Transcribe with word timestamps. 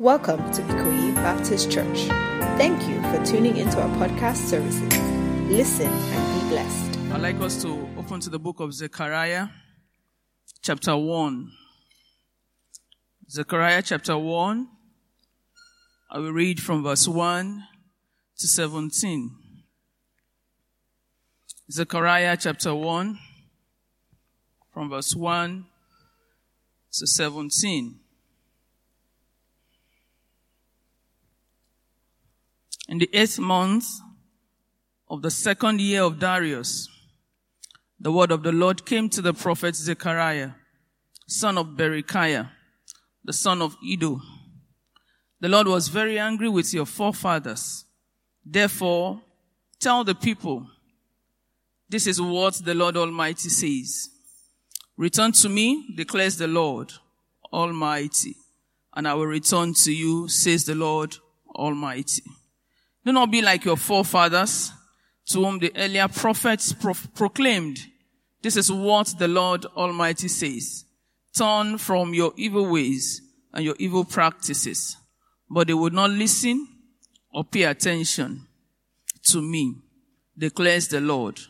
Welcome 0.00 0.48
to 0.52 0.62
Ikoyi 0.62 1.12
Baptist 1.16 1.72
Church. 1.72 2.06
Thank 2.56 2.88
you 2.88 3.02
for 3.10 3.20
tuning 3.26 3.56
into 3.56 3.82
our 3.82 3.88
podcast 3.96 4.36
services. 4.36 4.96
Listen 5.50 5.88
and 5.90 6.40
be 6.40 6.48
blessed. 6.50 6.98
I'd 7.12 7.20
like 7.20 7.40
us 7.40 7.60
to 7.62 7.70
open 7.98 8.20
to 8.20 8.30
the 8.30 8.38
book 8.38 8.60
of 8.60 8.72
Zechariah, 8.72 9.48
chapter 10.62 10.96
1. 10.96 11.50
Zechariah 13.28 13.82
chapter 13.82 14.16
1. 14.16 14.68
I 16.12 16.18
will 16.20 16.32
read 16.32 16.62
from 16.62 16.84
verse 16.84 17.08
1 17.08 17.64
to 18.38 18.46
17. 18.46 19.32
Zechariah 21.72 22.36
chapter 22.36 22.72
1, 22.72 23.18
from 24.72 24.90
verse 24.90 25.16
1 25.16 25.66
to 26.92 27.04
17. 27.04 27.98
In 32.88 32.96
the 32.96 33.10
eighth 33.12 33.38
month 33.38 33.84
of 35.10 35.20
the 35.20 35.30
second 35.30 35.78
year 35.80 36.02
of 36.02 36.18
Darius, 36.18 36.88
the 38.00 38.10
word 38.10 38.30
of 38.30 38.42
the 38.42 38.52
Lord 38.52 38.86
came 38.86 39.10
to 39.10 39.20
the 39.20 39.34
prophet 39.34 39.76
Zechariah, 39.76 40.52
son 41.26 41.58
of 41.58 41.76
Berechiah, 41.76 42.48
the 43.22 43.34
son 43.34 43.60
of 43.60 43.76
Iddo. 43.84 44.22
The 45.40 45.48
Lord 45.48 45.66
was 45.66 45.88
very 45.88 46.18
angry 46.18 46.48
with 46.48 46.72
your 46.72 46.86
forefathers. 46.86 47.84
Therefore, 48.44 49.20
tell 49.78 50.02
the 50.02 50.14
people, 50.14 50.66
this 51.90 52.06
is 52.06 52.20
what 52.20 52.54
the 52.54 52.74
Lord 52.74 52.96
Almighty 52.96 53.50
says. 53.50 54.08
Return 54.96 55.32
to 55.32 55.48
me, 55.50 55.94
declares 55.94 56.38
the 56.38 56.48
Lord 56.48 56.92
Almighty, 57.52 58.36
and 58.94 59.06
I 59.06 59.12
will 59.12 59.26
return 59.26 59.74
to 59.84 59.92
you, 59.92 60.28
says 60.28 60.64
the 60.64 60.74
Lord 60.74 61.16
Almighty. 61.54 62.22
Do 63.08 63.12
not 63.12 63.30
be 63.30 63.40
like 63.40 63.64
your 63.64 63.78
forefathers, 63.78 64.70
to 65.28 65.42
whom 65.42 65.60
the 65.60 65.72
earlier 65.74 66.08
prophets 66.08 66.74
pro- 66.74 66.92
proclaimed, 67.14 67.78
this 68.42 68.54
is 68.54 68.70
what 68.70 69.14
the 69.18 69.26
Lord 69.26 69.64
Almighty 69.64 70.28
says. 70.28 70.84
Turn 71.34 71.78
from 71.78 72.12
your 72.12 72.34
evil 72.36 72.70
ways 72.70 73.22
and 73.54 73.64
your 73.64 73.76
evil 73.78 74.04
practices. 74.04 74.98
But 75.48 75.68
they 75.68 75.72
would 75.72 75.94
not 75.94 76.10
listen 76.10 76.68
or 77.32 77.44
pay 77.44 77.62
attention 77.62 78.46
to 79.28 79.40
me, 79.40 79.76
declares 80.36 80.88
the 80.88 81.00
Lord. 81.00 81.40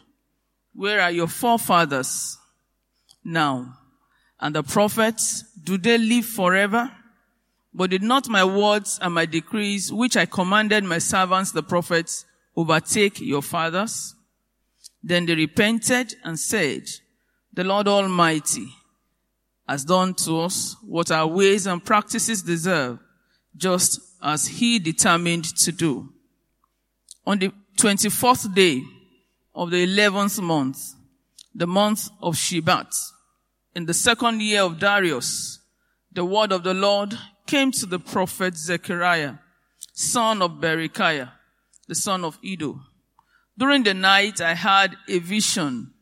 Where 0.75 1.01
are 1.01 1.11
your 1.11 1.27
forefathers 1.27 2.39
now? 3.25 3.79
And 4.39 4.55
the 4.55 4.63
prophets, 4.63 5.43
do 5.61 5.77
they 5.77 5.99
live 5.99 6.25
forever? 6.25 6.89
But 7.73 7.91
did 7.91 8.03
not 8.03 8.29
my 8.29 8.45
words 8.45 8.99
and 9.03 9.15
my 9.15 9.27
decrees, 9.27 9.93
which 9.93 10.17
I 10.17 10.27
commanded 10.27 10.85
my 10.85 10.99
servants, 10.99 11.53
the 11.53 11.63
prophets, 11.63 12.25
overtake 12.57 13.21
your 13.21 13.43
fathers? 13.43 14.15
Then 15.03 15.27
they 15.27 15.35
repented 15.35 16.15
and 16.25 16.39
said, 16.39 16.89
the 17.53 17.65
Lord 17.65 17.89
Almighty 17.89 18.69
has 19.69 19.85
done 19.85 20.15
to 20.15 20.41
us 20.41 20.77
what 20.83 21.11
our 21.11 21.27
ways 21.27 21.67
and 21.67 21.85
practices 21.85 22.43
deserve, 22.43 22.99
just 23.57 24.01
as 24.23 24.47
he 24.47 24.79
determined 24.79 25.45
to 25.45 25.73
do. 25.73 26.13
On 27.27 27.39
the 27.39 27.53
24th 27.77 28.55
day 28.55 28.83
of 29.55 29.71
the 29.71 29.87
11th 29.87 30.41
month, 30.41 30.79
the 31.55 31.67
month 31.67 32.09
of 32.23 32.35
Shebat, 32.35 32.95
in 33.75 33.87
the 33.87 33.95
second 33.95 34.41
year 34.41 34.63
of 34.63 34.79
Darius, 34.79 35.59
the 36.13 36.25
word 36.25 36.53
of 36.53 36.63
the 36.63 36.75
Lord 36.75 37.17
came 37.49 37.73
to 37.73 37.87
the 37.87 37.99
prophet 37.99 38.57
Zechariah, 38.57 39.37
son 39.95 40.43
of 40.43 40.61
Berechiah, 40.61 41.33
the 41.89 41.95
son 41.95 42.23
of 42.23 42.39
Iddo. 42.45 42.79
During 43.57 43.83
the 43.83 43.95
night 43.95 44.41
I 44.41 44.55
had 44.55 44.97
a 45.09 45.19
vision, 45.19 45.93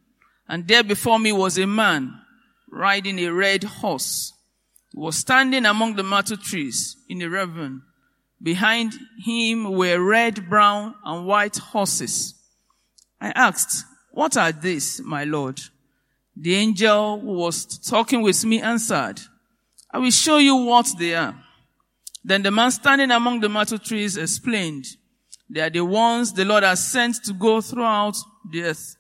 and 0.49 0.67
there 0.67 0.83
before 0.83 1.21
me 1.21 1.31
was 1.33 1.57
a 1.57 1.67
man 1.67 2.21
riding 2.69 3.21
a 3.21 3.33
red 3.33 3.63
horse. 3.63 4.33
He 4.93 4.99
was 4.99 5.17
standing 5.17 5.65
among 5.65 5.95
the 5.95 6.03
myrtle 6.03 6.37
trees 6.37 6.97
in 7.09 7.23
a 7.23 7.31
ravine. 7.31 7.83
Behind 8.43 8.93
him 9.25 9.71
were 9.73 10.01
red, 10.01 10.51
brown, 10.51 10.95
and 11.05 11.27
white 11.27 11.57
horses. 11.57 12.35
I 13.21 13.29
asked, 13.31 13.85
what 14.11 14.37
are 14.37 14.51
these, 14.51 15.01
my 15.05 15.23
Lord? 15.25 15.61
The 16.37 16.57
angel 16.57 17.21
who 17.21 17.35
was 17.35 17.79
talking 17.79 18.21
with 18.23 18.45
me 18.45 18.61
answered, 18.61 19.21
I 19.97 19.99
will 19.99 20.11
show 20.11 20.37
you 20.37 20.57
what 20.57 20.87
they 20.99 21.15
are. 21.15 21.35
Then 22.23 22.43
the 22.43 22.51
man 22.51 22.71
standing 22.71 23.11
among 23.11 23.41
the 23.41 23.49
myrtle 23.49 23.79
trees 23.79 24.19
explained, 24.19 24.85
they 25.49 25.63
are 25.63 25.71
the 25.71 25.87
ones 25.87 26.35
the 26.35 26.45
Lord 26.45 26.65
has 26.65 26.87
sent 26.87 27.25
to 27.25 27.33
go 27.33 27.63
throughout 27.63 28.15
the 28.53 28.65
earth. 28.65 28.95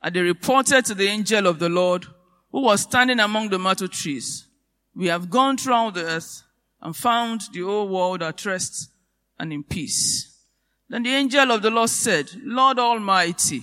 And 0.00 0.14
they 0.14 0.20
reported 0.20 0.84
to 0.84 0.94
the 0.94 1.08
angel 1.08 1.48
of 1.48 1.58
the 1.58 1.68
Lord 1.68 2.06
who 2.52 2.62
was 2.62 2.82
standing 2.82 3.18
among 3.18 3.48
the 3.48 3.58
myrtle 3.58 3.88
trees. 3.88 4.46
We 4.94 5.08
have 5.08 5.30
gone 5.30 5.56
throughout 5.56 5.94
the 5.94 6.04
earth 6.04 6.44
and 6.80 6.94
found 6.94 7.40
the 7.52 7.62
whole 7.62 7.88
world 7.88 8.22
at 8.22 8.46
rest 8.46 8.92
and 9.40 9.52
in 9.52 9.64
peace. 9.64 10.32
Then 10.88 11.02
the 11.02 11.10
angel 11.10 11.50
of 11.50 11.60
the 11.60 11.70
Lord 11.70 11.90
said, 11.90 12.30
Lord 12.40 12.78
Almighty, 12.78 13.62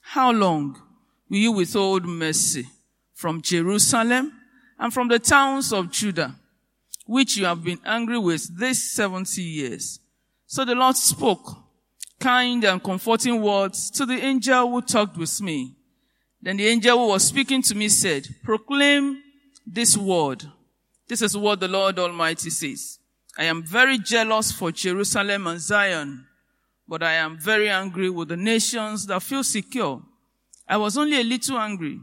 how 0.00 0.32
long 0.32 0.80
will 1.28 1.36
you 1.36 1.52
withhold 1.52 2.06
mercy 2.06 2.64
from 3.12 3.42
Jerusalem 3.42 4.32
and 4.82 4.92
from 4.92 5.06
the 5.06 5.20
towns 5.20 5.72
of 5.72 5.92
Judah, 5.92 6.34
which 7.06 7.36
you 7.36 7.44
have 7.44 7.62
been 7.62 7.78
angry 7.86 8.18
with 8.18 8.58
these 8.58 8.90
70 8.90 9.40
years? 9.40 10.00
So 10.48 10.64
the 10.64 10.74
Lord 10.74 10.96
spoke 10.96 11.56
kind 12.18 12.64
and 12.64 12.82
comforting 12.82 13.40
words 13.40 13.92
to 13.92 14.04
the 14.04 14.18
angel 14.18 14.68
who 14.68 14.82
talked 14.82 15.16
with 15.16 15.40
me. 15.40 15.76
Then 16.42 16.56
the 16.56 16.66
angel 16.66 16.98
who 16.98 17.06
was 17.10 17.22
speaking 17.22 17.62
to 17.62 17.76
me 17.76 17.88
said, 17.88 18.26
proclaim 18.42 19.22
this 19.64 19.96
word. 19.96 20.44
This 21.06 21.22
is 21.22 21.36
what 21.36 21.60
the 21.60 21.68
Lord 21.68 22.00
Almighty 22.00 22.50
says. 22.50 22.98
I 23.38 23.44
am 23.44 23.62
very 23.62 23.98
jealous 23.98 24.50
for 24.50 24.72
Jerusalem 24.72 25.46
and 25.46 25.60
Zion, 25.60 26.26
but 26.88 27.04
I 27.04 27.12
am 27.12 27.38
very 27.38 27.68
angry 27.68 28.10
with 28.10 28.30
the 28.30 28.36
nations 28.36 29.06
that 29.06 29.22
feel 29.22 29.44
secure. 29.44 30.02
I 30.68 30.76
was 30.76 30.98
only 30.98 31.20
a 31.20 31.24
little 31.24 31.56
angry, 31.56 32.00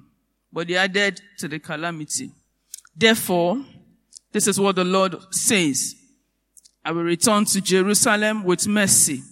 but 0.53 0.69
they 0.69 0.77
added 0.77 1.21
to 1.39 1.49
the 1.49 1.59
calamity. 1.59 2.31
Therefore, 2.99 3.63
this 4.33 4.45
is 4.45 4.59
what 4.59 4.75
the 4.75 4.83
Lord 4.83 5.15
says. 5.33 5.95
I 6.83 6.91
will 6.91 7.03
return 7.03 7.45
to 7.45 7.61
Jerusalem 7.61 8.43
with 8.43 8.67
mercy, 8.67 9.23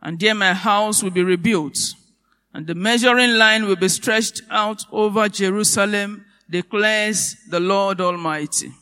and 0.00 0.18
there 0.18 0.34
my 0.34 0.54
house 0.54 1.02
will 1.02 1.10
be 1.10 1.22
rebuilt, 1.22 1.76
and 2.54 2.66
the 2.66 2.74
measuring 2.74 3.36
line 3.36 3.66
will 3.66 3.76
be 3.76 3.88
stretched 3.88 4.40
out 4.50 4.84
over 4.90 5.28
Jerusalem, 5.28 6.24
declares 6.48 7.36
the 7.50 7.60
Lord 7.60 8.00
Almighty. 8.00 8.72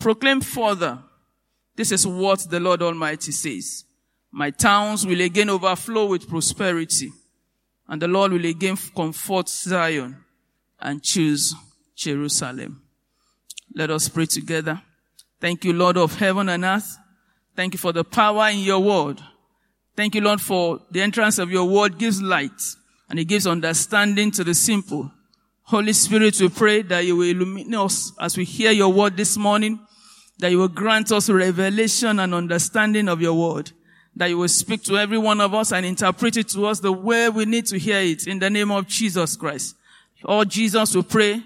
Proclaim 0.00 0.40
further, 0.40 0.98
this 1.76 1.92
is 1.92 2.04
what 2.04 2.50
the 2.50 2.58
Lord 2.58 2.82
Almighty 2.82 3.30
says. 3.30 3.84
My 4.32 4.50
towns 4.50 5.06
will 5.06 5.20
again 5.20 5.48
overflow 5.48 6.06
with 6.06 6.28
prosperity, 6.28 7.12
and 7.86 8.02
the 8.02 8.08
Lord 8.08 8.32
will 8.32 8.44
again 8.44 8.76
comfort 8.96 9.48
Zion 9.48 10.16
and 10.80 11.04
choose 11.04 11.54
Jerusalem. 11.94 12.82
Let 13.74 13.90
us 13.90 14.08
pray 14.08 14.26
together. 14.26 14.82
Thank 15.40 15.64
you, 15.64 15.72
Lord 15.72 15.96
of 15.96 16.18
heaven 16.18 16.48
and 16.48 16.64
earth. 16.64 16.96
Thank 17.56 17.74
you 17.74 17.78
for 17.78 17.92
the 17.92 18.04
power 18.04 18.48
in 18.48 18.60
your 18.60 18.80
word. 18.80 19.20
Thank 19.96 20.14
you, 20.14 20.20
Lord, 20.20 20.40
for 20.40 20.80
the 20.90 21.00
entrance 21.00 21.38
of 21.38 21.50
your 21.50 21.64
word 21.64 21.98
gives 21.98 22.22
light 22.22 22.60
and 23.08 23.18
it 23.18 23.26
gives 23.26 23.46
understanding 23.46 24.30
to 24.32 24.44
the 24.44 24.54
simple. 24.54 25.10
Holy 25.64 25.92
Spirit, 25.92 26.38
we 26.40 26.48
pray 26.48 26.82
that 26.82 27.04
you 27.04 27.16
will 27.16 27.28
illuminate 27.28 27.74
us 27.74 28.12
as 28.20 28.36
we 28.36 28.44
hear 28.44 28.72
your 28.72 28.92
word 28.92 29.16
this 29.16 29.36
morning, 29.36 29.80
that 30.38 30.50
you 30.50 30.58
will 30.58 30.68
grant 30.68 31.12
us 31.12 31.30
revelation 31.30 32.20
and 32.20 32.34
understanding 32.34 33.08
of 33.08 33.20
your 33.20 33.34
word, 33.34 33.70
that 34.16 34.26
you 34.26 34.38
will 34.38 34.48
speak 34.48 34.82
to 34.84 34.98
every 34.98 35.18
one 35.18 35.40
of 35.40 35.54
us 35.54 35.72
and 35.72 35.86
interpret 35.86 36.36
it 36.36 36.48
to 36.48 36.66
us 36.66 36.80
the 36.80 36.92
way 36.92 37.28
we 37.28 37.44
need 37.46 37.66
to 37.66 37.78
hear 37.78 38.00
it 38.00 38.26
in 38.26 38.38
the 38.38 38.50
name 38.50 38.70
of 38.70 38.86
Jesus 38.86 39.36
Christ. 39.36 39.76
Oh 40.24 40.44
Jesus, 40.44 40.94
we 40.94 41.02
pray 41.02 41.42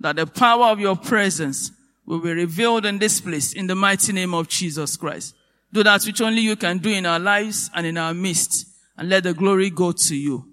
that 0.00 0.16
the 0.16 0.26
power 0.26 0.66
of 0.66 0.80
your 0.80 0.96
presence 0.96 1.70
will 2.06 2.20
be 2.20 2.32
revealed 2.32 2.86
in 2.86 2.98
this 2.98 3.20
place 3.20 3.52
in 3.52 3.66
the 3.66 3.74
mighty 3.74 4.12
name 4.12 4.34
of 4.34 4.48
Jesus 4.48 4.96
Christ. 4.96 5.34
Do 5.72 5.84
that 5.84 6.02
which 6.04 6.20
only 6.20 6.42
you 6.42 6.56
can 6.56 6.78
do 6.78 6.90
in 6.90 7.06
our 7.06 7.20
lives 7.20 7.70
and 7.74 7.86
in 7.86 7.96
our 7.96 8.12
midst 8.12 8.66
and 8.96 9.08
let 9.08 9.22
the 9.22 9.34
glory 9.34 9.70
go 9.70 9.92
to 9.92 10.16
you. 10.16 10.44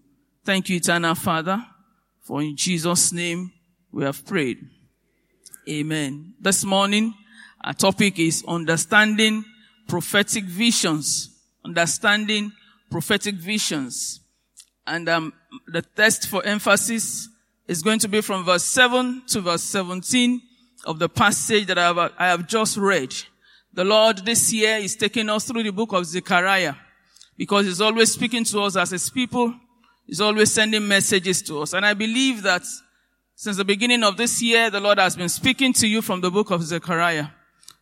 Thank 0.46 0.70
you, 0.70 0.78
eternal 0.78 1.16
Father, 1.16 1.66
for 2.22 2.42
in 2.42 2.56
Jesus' 2.56 3.12
name 3.12 3.52
we 3.92 4.04
have 4.04 4.26
prayed. 4.26 4.60
Amen. 5.68 6.36
This 6.40 6.64
morning, 6.64 7.14
our 7.64 7.74
topic 7.74 8.20
is 8.20 8.44
understanding 8.48 9.44
prophetic 9.88 10.44
visions. 10.44 11.30
Understanding 11.66 12.52
prophetic 12.90 13.36
visions. 13.36 14.22
And 14.86 15.10
um, 15.10 15.34
the 15.68 15.82
text 15.82 16.30
for 16.30 16.46
emphasis 16.46 17.28
is 17.68 17.84
going 17.84 18.00
to 18.00 18.08
be 18.08 18.22
from 18.22 18.46
verse 18.46 18.64
7 18.64 19.24
to 19.28 19.42
verse 19.42 19.64
17 19.64 20.42
of 20.86 21.00
the 21.00 21.10
passage 21.10 21.68
that 21.68 21.78
I 21.78 21.88
have, 21.88 21.98
I 22.18 22.28
have 22.28 22.48
just 22.48 22.78
read. 22.78 23.14
The 23.74 23.84
Lord 23.84 24.26
this 24.26 24.54
year 24.54 24.78
is 24.78 24.96
taking 24.96 25.30
us 25.30 25.46
through 25.46 25.64
the 25.64 25.72
book 25.72 25.92
of 25.94 26.06
Zechariah 26.06 26.76
because 27.38 27.66
he's 27.66 27.82
always 27.82 28.12
speaking 28.12 28.44
to 28.46 28.62
us 28.62 28.76
as 28.76 28.92
his 28.92 29.10
people. 29.10 29.54
He's 30.06 30.22
always 30.22 30.52
sending 30.52 30.88
messages 30.88 31.42
to 31.44 31.62
us. 31.62 31.74
And 31.74 31.86
I 31.86 31.94
believe 31.94 32.42
that 32.44 32.64
since 33.36 33.58
the 33.58 33.66
beginning 33.66 34.04
of 34.04 34.18
this 34.18 34.42
year, 34.42 34.70
the 34.70 34.80
Lord 34.80 34.98
has 34.98 35.16
been 35.16 35.30
speaking 35.30 35.74
to 35.74 35.88
you 35.88 36.02
from 36.02 36.22
the 36.22 36.32
book 36.32 36.50
of 36.50 36.64
Zechariah. 36.64 37.28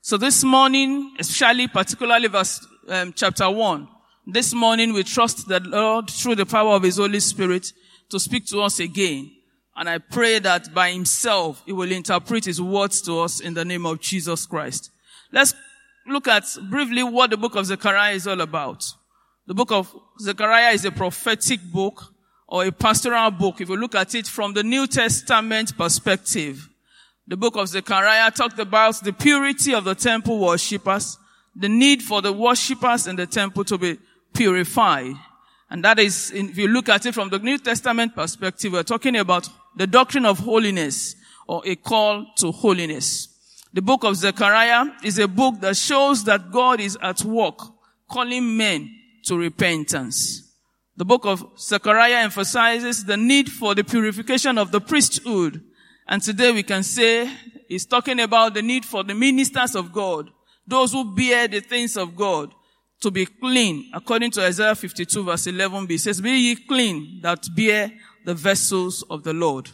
So 0.02 0.18
this 0.18 0.44
morning, 0.44 1.16
especially 1.20 1.68
particularly 1.68 2.28
verse 2.28 2.66
um, 2.90 3.14
chapter 3.16 3.50
one, 3.50 3.88
this 4.28 4.54
morning 4.54 4.94
we 4.94 5.04
trust 5.04 5.48
the 5.48 5.60
Lord 5.60 6.10
through 6.10 6.36
the 6.36 6.46
power 6.46 6.76
of 6.76 6.84
His 6.84 6.98
Holy 6.98 7.20
Spirit 7.20 7.72
to 8.10 8.20
speak 8.20 8.48
to 8.48 8.62
us 8.62 8.80
again. 8.80 9.32
And 9.76 9.90
I 9.90 9.98
pray 9.98 10.40
that 10.40 10.74
by 10.74 10.92
Himself 10.92 11.62
He 11.66 11.74
will 11.74 11.92
interpret 11.92 12.46
His 12.46 12.62
words 12.62 13.02
to 13.04 13.20
us 13.20 13.40
in 13.40 13.54
the 13.54 13.66
name 13.66 13.86
of 13.86 14.00
Jesus 14.00 14.46
Christ. 14.46 14.92
Let's 15.32 15.54
look 16.08 16.28
at 16.28 16.46
briefly 16.70 17.04
what 17.04 17.30
the 17.30 17.38
book 17.38 17.56
of 17.56 17.66
Zechariah 17.66 18.14
is 18.14 18.28
all 18.28 18.42
about. 18.42 18.86
The 19.48 19.54
book 19.54 19.72
of 19.72 19.94
Zechariah 20.20 20.72
is 20.72 20.86
a 20.86 20.92
prophetic 20.92 21.60
book 21.72 22.04
or 22.48 22.66
a 22.66 22.72
pastoral 22.72 23.32
book. 23.32 23.62
If 23.62 23.70
you 23.70 23.78
look 23.78 23.96
at 23.96 24.16
it 24.16 24.28
from 24.28 24.54
the 24.54 24.64
New 24.64 24.88
Testament 24.88 25.78
perspective, 25.78 26.70
the 27.28 27.38
book 27.38 27.56
of 27.56 27.68
Zechariah 27.68 28.32
talked 28.32 28.60
about 28.60 29.04
the 29.04 29.14
purity 29.14 29.74
of 29.74 29.84
the 29.84 29.96
temple 29.96 30.40
worshippers, 30.40 31.18
the 31.56 31.70
need 31.70 32.04
for 32.04 32.22
the 32.22 32.32
worshippers 32.32 33.08
in 33.08 33.16
the 33.16 33.26
temple 33.26 33.64
to 33.66 33.78
be 33.78 33.98
purified. 34.34 35.16
And 35.70 35.84
that 35.84 35.98
is, 35.98 36.32
if 36.32 36.58
you 36.58 36.68
look 36.68 36.90
at 36.90 37.06
it 37.06 37.16
from 37.16 37.30
the 37.30 37.40
New 37.40 37.58
Testament 37.58 38.14
perspective, 38.14 38.74
we're 38.74 38.84
talking 38.84 39.16
about 39.16 39.50
the 39.76 39.88
doctrine 39.88 40.26
of 40.26 40.40
holiness 40.40 41.16
or 41.48 41.62
a 41.66 41.76
call 41.76 42.26
to 42.38 42.52
holiness. 42.52 43.30
The 43.74 43.82
book 43.82 44.04
of 44.04 44.16
Zechariah 44.16 44.86
is 45.04 45.20
a 45.20 45.28
book 45.28 45.60
that 45.62 45.76
shows 45.76 46.24
that 46.24 46.52
God 46.52 46.80
is 46.80 46.98
at 47.02 47.24
work 47.24 47.60
calling 48.10 48.56
men 48.56 48.90
to 49.26 49.38
repentance. 49.38 50.46
The 50.98 51.06
book 51.06 51.26
of 51.26 51.46
Zechariah 51.60 52.24
emphasizes 52.24 53.04
the 53.04 53.18
need 53.18 53.52
for 53.52 53.76
the 53.76 53.84
purification 53.84 54.58
of 54.58 54.72
the 54.72 54.80
priesthood. 54.80 55.62
And 56.08 56.22
today 56.22 56.54
we 56.54 56.64
can 56.64 56.84
say 56.84 57.30
he's 57.68 57.86
talking 57.86 58.20
about 58.22 58.54
the 58.54 58.62
need 58.62 58.86
for 58.86 59.04
the 59.04 59.14
ministers 59.14 59.76
of 59.76 59.92
God, 59.92 60.30
those 60.66 60.94
who 60.94 61.14
bear 61.14 61.48
the 61.48 61.60
things 61.60 61.98
of 61.98 62.16
God, 62.16 62.54
to 63.02 63.12
be 63.12 63.26
clean. 63.26 63.92
According 63.94 64.32
to 64.32 64.42
Isaiah 64.42 64.76
52 64.76 65.24
verse 65.24 65.48
11b, 65.48 65.92
it 65.92 66.00
says, 66.00 66.22
Be 66.22 66.32
ye 66.32 66.56
clean 66.56 67.20
that 67.24 67.46
bear 67.54 67.92
the 68.26 68.34
vessels 68.34 69.04
of 69.10 69.24
the 69.24 69.34
Lord. 69.34 69.70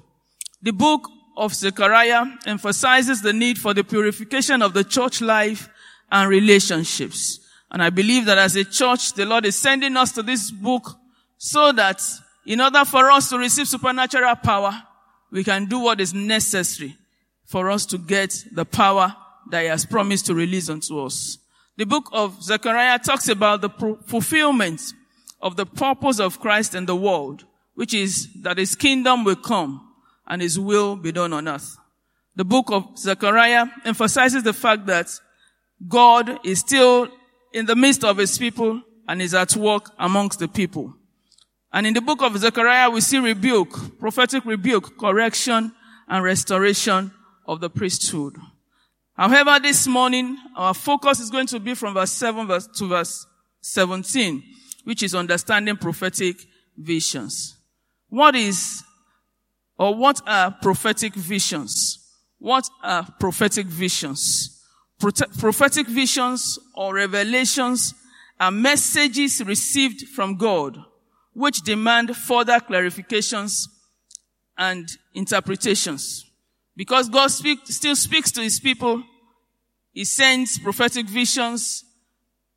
The 0.62 0.72
book 0.72 1.10
of 1.38 1.54
Zechariah 1.54 2.26
emphasizes 2.46 3.22
the 3.22 3.34
need 3.34 3.58
for 3.58 3.74
the 3.74 3.84
purification 3.84 4.62
of 4.62 4.74
the 4.74 4.84
church 4.84 5.22
life 5.22 5.70
and 6.12 6.30
relationships. 6.30 7.40
And 7.72 7.82
I 7.82 7.90
believe 7.90 8.26
that 8.26 8.38
as 8.38 8.56
a 8.56 8.66
church, 8.66 9.14
the 9.14 9.26
Lord 9.26 9.46
is 9.46 9.56
sending 9.56 9.96
us 9.96 10.12
to 10.14 10.24
this 10.24 10.52
book 10.52 10.98
so 11.38 11.72
that 11.72 12.02
in 12.46 12.60
order 12.60 12.84
for 12.86 13.10
us 13.10 13.30
to 13.30 13.38
receive 13.38 13.68
supernatural 13.68 14.36
power, 14.36 14.74
we 15.32 15.44
can 15.44 15.66
do 15.66 15.80
what 15.80 16.02
is 16.02 16.14
necessary 16.14 16.96
for 17.46 17.72
us 17.72 17.86
to 17.88 17.98
get 17.98 18.44
the 18.52 18.66
power 18.66 19.16
that 19.50 19.62
He 19.62 19.68
has 19.68 19.86
promised 19.86 20.26
to 20.26 20.36
release 20.36 20.70
unto 20.70 21.00
us. 21.00 21.38
The 21.78 21.86
book 21.86 22.10
of 22.12 22.44
Zechariah 22.44 23.00
talks 23.00 23.30
about 23.30 23.62
the 23.62 23.70
fulfillment 24.06 24.82
of 25.42 25.56
the 25.56 25.66
purpose 25.66 26.20
of 26.20 26.40
Christ 26.40 26.76
in 26.76 26.86
the 26.86 26.96
world, 26.96 27.46
which 27.76 27.94
is 27.94 28.30
that 28.42 28.58
His 28.58 28.76
kingdom 28.76 29.24
will 29.24 29.36
come 29.36 29.94
and 30.28 30.42
His 30.42 30.60
will 30.60 30.96
be 30.96 31.12
done 31.12 31.34
on 31.34 31.48
earth. 31.48 31.78
The 32.36 32.46
book 32.46 32.72
of 32.72 32.98
Zechariah 32.98 33.66
emphasizes 33.86 34.44
the 34.44 34.54
fact 34.54 34.86
that 34.86 35.08
God 35.88 36.40
is 36.46 36.60
still 36.60 37.10
in 37.54 37.66
the 37.66 37.76
midst 37.76 38.04
of 38.04 38.18
his 38.18 38.38
people 38.38 38.82
and 39.08 39.22
is 39.22 39.34
at 39.34 39.56
work 39.56 39.92
amongst 40.00 40.40
the 40.40 40.48
people. 40.48 40.94
And 41.74 41.88
in 41.88 41.94
the 41.94 42.02
book 42.02 42.22
of 42.22 42.38
Zechariah, 42.38 42.90
we 42.90 43.02
see 43.02 43.18
rebuke, 43.20 44.00
prophetic 44.00 44.46
rebuke, 44.46 44.98
correction, 44.98 45.72
and 46.08 46.24
restoration 46.24 47.12
of 47.46 47.62
the 47.62 47.70
priesthood. 47.70 48.36
However, 49.16 49.60
this 49.60 49.88
morning, 49.88 50.38
our 50.56 50.74
focus 50.74 51.20
is 51.20 51.30
going 51.30 51.48
to 51.48 51.60
be 51.60 51.74
from 51.74 51.94
verse 51.94 52.12
7 52.12 52.48
to 52.48 52.88
verse 52.88 53.26
17, 53.62 54.44
which 54.84 55.04
is 55.04 55.16
understanding 55.16 55.78
prophetic 55.78 56.38
visions. 56.78 57.58
What 58.12 58.36
is, 58.36 58.84
or 59.80 59.96
what 59.96 60.22
are 60.28 60.52
prophetic 60.52 61.16
visions? 61.16 61.98
What 62.38 62.70
are 62.84 63.08
prophetic 63.20 63.66
visions? 63.66 64.62
prophetic 65.00 65.88
visions 65.88 66.60
or 66.76 66.94
revelations 66.94 67.96
are 68.40 68.52
messages 68.52 69.44
received 69.44 70.08
from 70.10 70.36
God 70.36 70.78
which 71.34 71.62
demand 71.62 72.16
further 72.16 72.60
clarifications 72.60 73.68
and 74.58 74.88
interpretations. 75.16 76.26
Because 76.76 77.10
God 77.10 77.32
speak, 77.32 77.60
still 77.66 77.96
speaks 77.96 78.32
to 78.34 78.42
his 78.42 78.60
people, 78.60 79.04
he 79.92 80.06
sends 80.06 80.60
prophetic 80.60 81.08
visions, 81.08 81.84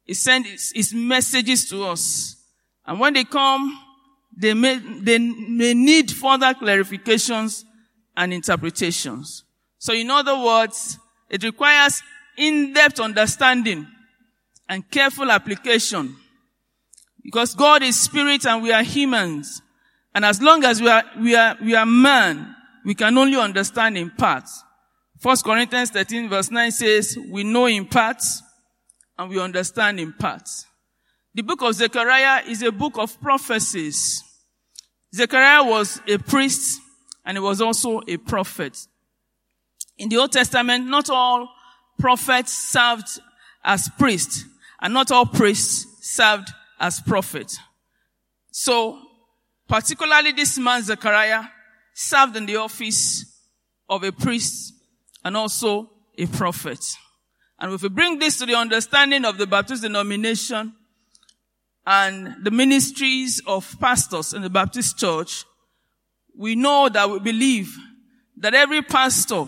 he 0.04 0.14
sends 0.14 0.48
his, 0.48 0.72
his 0.74 0.94
messages 0.94 1.68
to 1.70 1.84
us. 1.84 2.36
And 2.84 3.00
when 3.00 3.14
they 3.14 3.24
come, 3.24 3.78
they 4.36 4.54
may, 4.54 4.78
they 4.78 5.18
may 5.18 5.74
need 5.74 6.10
further 6.10 6.54
clarifications 6.54 7.64
and 8.16 8.32
interpretations. 8.32 9.44
So 9.78 9.92
in 9.92 10.10
other 10.10 10.38
words, 10.38 10.98
it 11.30 11.42
requires 11.42 12.02
in-depth 12.36 13.00
understanding 13.00 13.86
and 14.68 14.88
careful 14.90 15.30
application. 15.30 16.16
Because 17.22 17.54
God 17.54 17.82
is 17.82 17.98
spirit 17.98 18.46
and 18.46 18.62
we 18.62 18.72
are 18.72 18.82
humans. 18.82 19.62
And 20.14 20.24
as 20.24 20.40
long 20.40 20.64
as 20.64 20.80
we 20.80 20.88
are, 20.88 21.04
we 21.18 21.34
are, 21.34 21.56
we 21.62 21.74
are 21.74 21.86
man, 21.86 22.54
we 22.84 22.94
can 22.94 23.16
only 23.16 23.36
understand 23.36 23.96
in 23.96 24.10
parts. 24.10 24.62
First 25.18 25.44
Corinthians 25.44 25.90
13 25.90 26.28
verse 26.28 26.50
9 26.50 26.70
says, 26.70 27.16
we 27.30 27.44
know 27.44 27.66
in 27.66 27.86
parts 27.86 28.42
and 29.16 29.30
we 29.30 29.40
understand 29.40 30.00
in 30.00 30.12
parts. 30.12 30.66
The 31.34 31.42
book 31.42 31.62
of 31.62 31.74
Zechariah 31.74 32.44
is 32.46 32.62
a 32.62 32.70
book 32.70 32.96
of 32.96 33.20
prophecies. 33.20 34.22
Zechariah 35.12 35.64
was 35.64 36.00
a 36.06 36.16
priest 36.18 36.80
and 37.24 37.36
he 37.36 37.40
was 37.42 37.60
also 37.60 38.00
a 38.06 38.16
prophet. 38.18 38.78
In 39.98 40.08
the 40.08 40.16
Old 40.18 40.30
Testament, 40.30 40.86
not 40.86 41.10
all 41.10 41.48
prophets 41.98 42.52
served 42.52 43.20
as 43.64 43.88
priests, 43.98 44.44
and 44.80 44.92
not 44.92 45.10
all 45.10 45.26
priests 45.26 45.86
served 46.02 46.48
as 46.78 47.00
prophets. 47.00 47.58
So, 48.50 48.98
particularly 49.68 50.32
this 50.32 50.58
man 50.58 50.82
Zechariah 50.82 51.44
served 51.94 52.36
in 52.36 52.46
the 52.46 52.56
office 52.56 53.24
of 53.88 54.04
a 54.04 54.12
priest 54.12 54.74
and 55.24 55.36
also 55.36 55.90
a 56.18 56.26
prophet. 56.26 56.84
And 57.58 57.72
if 57.72 57.82
we 57.82 57.88
bring 57.88 58.18
this 58.18 58.38
to 58.38 58.46
the 58.46 58.54
understanding 58.54 59.24
of 59.24 59.38
the 59.38 59.46
Baptist 59.46 59.82
denomination 59.82 60.74
and 61.86 62.36
the 62.42 62.50
ministries 62.50 63.40
of 63.46 63.76
pastors 63.80 64.32
in 64.32 64.42
the 64.42 64.50
Baptist 64.50 64.98
church, 64.98 65.44
we 66.36 66.54
know 66.54 66.88
that 66.88 67.08
we 67.10 67.18
believe 67.18 67.76
that 68.38 68.54
every 68.54 68.82
pastor 68.82 69.46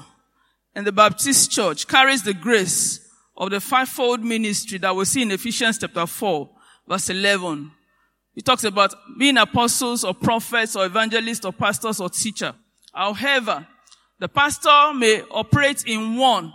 in 0.75 0.85
the 0.85 0.93
Baptist 0.93 1.51
church 1.51 1.89
carries 1.89 2.23
the 2.23 2.35
grace 2.35 3.01
of 3.37 3.51
the 3.51 3.61
fivefold 3.61 4.23
ministry 4.23 4.79
that 4.79 4.95
we 4.95 5.05
see 5.05 5.23
in 5.23 5.31
Ephesians 5.31 5.79
chapter 5.79 6.07
4, 6.07 6.51
verse 6.87 7.11
11. 7.11 7.71
It 8.35 8.45
talks 8.45 8.65
about 8.65 8.95
being 9.19 9.39
apostles 9.39 10.05
or 10.05 10.15
prophets 10.15 10.77
or 10.77 10.85
evangelists 10.85 11.45
or 11.45 11.53
pastors 11.53 12.01
or 12.01 12.11
teacher. 12.11 12.55
However, 12.93 13.67
the 14.19 14.29
pastor 14.29 14.93
may 14.95 15.23
operate 15.31 15.85
in 15.87 16.17
one, 16.17 16.53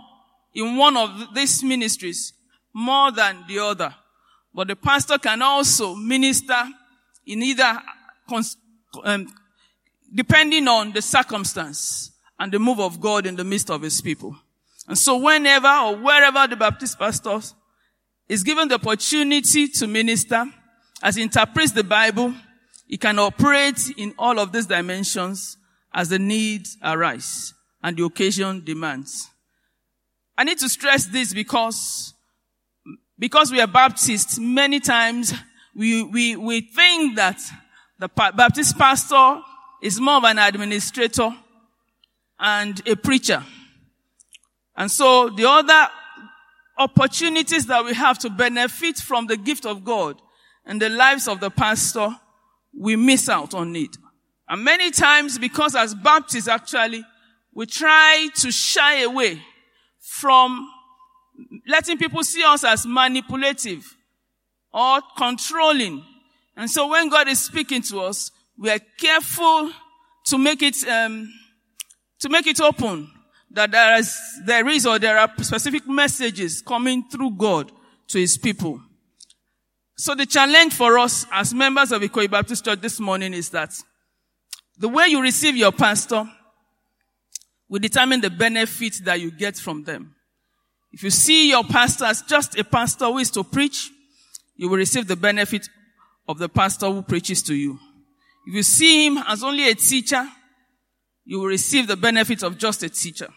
in 0.54 0.76
one 0.76 0.96
of 0.96 1.34
these 1.34 1.62
ministries 1.62 2.32
more 2.72 3.10
than 3.12 3.44
the 3.48 3.58
other. 3.58 3.94
But 4.54 4.68
the 4.68 4.76
pastor 4.76 5.18
can 5.18 5.42
also 5.42 5.94
minister 5.94 6.62
in 7.26 7.42
either, 7.42 7.80
um, 9.04 9.32
depending 10.14 10.68
on 10.68 10.92
the 10.92 11.02
circumstance 11.02 12.12
and 12.38 12.52
the 12.52 12.58
move 12.58 12.80
of 12.80 13.00
God 13.00 13.26
in 13.26 13.36
the 13.36 13.44
midst 13.44 13.70
of 13.70 13.82
his 13.82 14.00
people. 14.00 14.36
And 14.88 14.98
so 14.98 15.16
whenever 15.16 15.68
or 15.68 15.96
wherever 15.96 16.46
the 16.46 16.56
Baptist 16.56 16.98
pastor 16.98 17.40
is 18.28 18.42
given 18.42 18.68
the 18.68 18.74
opportunity 18.74 19.68
to 19.68 19.86
minister, 19.86 20.44
as 21.02 21.16
he 21.16 21.22
interprets 21.22 21.72
the 21.72 21.84
Bible, 21.84 22.34
he 22.86 22.96
can 22.96 23.18
operate 23.18 23.90
in 23.96 24.14
all 24.18 24.38
of 24.38 24.52
these 24.52 24.66
dimensions 24.66 25.56
as 25.94 26.08
the 26.08 26.18
needs 26.18 26.76
arise 26.82 27.54
and 27.82 27.96
the 27.96 28.04
occasion 28.04 28.62
demands. 28.64 29.30
I 30.36 30.44
need 30.44 30.58
to 30.58 30.68
stress 30.68 31.06
this 31.06 31.34
because, 31.34 32.14
because 33.22 33.52
we 33.52 33.60
are 33.60 33.68
Baptists, 33.68 34.40
many 34.40 34.80
times 34.80 35.32
we, 35.76 36.02
we, 36.02 36.34
we 36.34 36.60
think 36.60 37.14
that 37.14 37.40
the 38.00 38.08
Baptist 38.08 38.76
pastor 38.76 39.40
is 39.80 40.00
more 40.00 40.16
of 40.16 40.24
an 40.24 40.40
administrator 40.40 41.32
and 42.40 42.82
a 42.84 42.96
preacher. 42.96 43.44
And 44.76 44.90
so 44.90 45.30
the 45.30 45.48
other 45.48 45.88
opportunities 46.76 47.66
that 47.66 47.84
we 47.84 47.94
have 47.94 48.18
to 48.18 48.28
benefit 48.28 48.96
from 48.96 49.28
the 49.28 49.36
gift 49.36 49.66
of 49.66 49.84
God 49.84 50.20
and 50.66 50.82
the 50.82 50.88
lives 50.88 51.28
of 51.28 51.38
the 51.38 51.50
pastor, 51.50 52.16
we 52.76 52.96
miss 52.96 53.28
out 53.28 53.54
on 53.54 53.76
it. 53.76 53.96
And 54.48 54.64
many 54.64 54.90
times, 54.90 55.38
because 55.38 55.76
as 55.76 55.94
Baptists 55.94 56.48
actually, 56.48 57.04
we 57.54 57.66
try 57.66 58.30
to 58.38 58.50
shy 58.50 59.02
away 59.02 59.40
from 60.00 60.68
letting 61.66 61.98
people 61.98 62.22
see 62.22 62.42
us 62.42 62.64
as 62.64 62.86
manipulative 62.86 63.96
or 64.72 65.00
controlling. 65.16 66.04
And 66.56 66.70
so 66.70 66.88
when 66.88 67.08
God 67.08 67.28
is 67.28 67.42
speaking 67.42 67.82
to 67.82 68.00
us, 68.00 68.30
we 68.58 68.70
are 68.70 68.80
careful 68.98 69.72
to 70.26 70.38
make 70.38 70.62
it, 70.62 70.86
um, 70.88 71.32
to 72.20 72.28
make 72.28 72.46
it 72.46 72.60
open 72.60 73.10
that 73.50 73.70
there 73.70 73.98
is, 73.98 74.18
there 74.44 74.66
is 74.68 74.86
or 74.86 74.98
there 74.98 75.18
are 75.18 75.30
specific 75.42 75.86
messages 75.86 76.62
coming 76.62 77.04
through 77.10 77.32
God 77.32 77.70
to 78.08 78.18
his 78.18 78.38
people. 78.38 78.80
So 79.96 80.14
the 80.14 80.26
challenge 80.26 80.72
for 80.72 80.98
us 80.98 81.26
as 81.30 81.52
members 81.54 81.92
of 81.92 82.02
Ikoyi 82.02 82.30
Baptist 82.30 82.64
Church 82.64 82.80
this 82.80 82.98
morning 82.98 83.34
is 83.34 83.50
that 83.50 83.74
the 84.78 84.88
way 84.88 85.06
you 85.08 85.20
receive 85.20 85.56
your 85.56 85.72
pastor 85.72 86.28
will 87.68 87.78
determine 87.78 88.20
the 88.20 88.30
benefit 88.30 88.96
that 89.04 89.20
you 89.20 89.30
get 89.30 89.56
from 89.56 89.84
them. 89.84 90.14
If 90.92 91.02
you 91.02 91.10
see 91.10 91.50
your 91.50 91.64
pastor 91.64 92.04
as 92.04 92.22
just 92.22 92.58
a 92.58 92.64
pastor 92.64 93.06
who 93.06 93.18
is 93.18 93.30
to 93.32 93.44
preach, 93.44 93.90
you 94.56 94.68
will 94.68 94.76
receive 94.76 95.06
the 95.06 95.16
benefit 95.16 95.68
of 96.28 96.38
the 96.38 96.48
pastor 96.48 96.90
who 96.90 97.02
preaches 97.02 97.42
to 97.44 97.54
you. 97.54 97.78
If 98.46 98.54
you 98.54 98.62
see 98.62 99.06
him 99.06 99.18
as 99.26 99.42
only 99.42 99.68
a 99.68 99.74
teacher, 99.74 100.26
you 101.24 101.38
will 101.38 101.46
receive 101.46 101.86
the 101.86 101.96
benefit 101.96 102.42
of 102.42 102.58
just 102.58 102.82
a 102.82 102.88
teacher. 102.88 103.28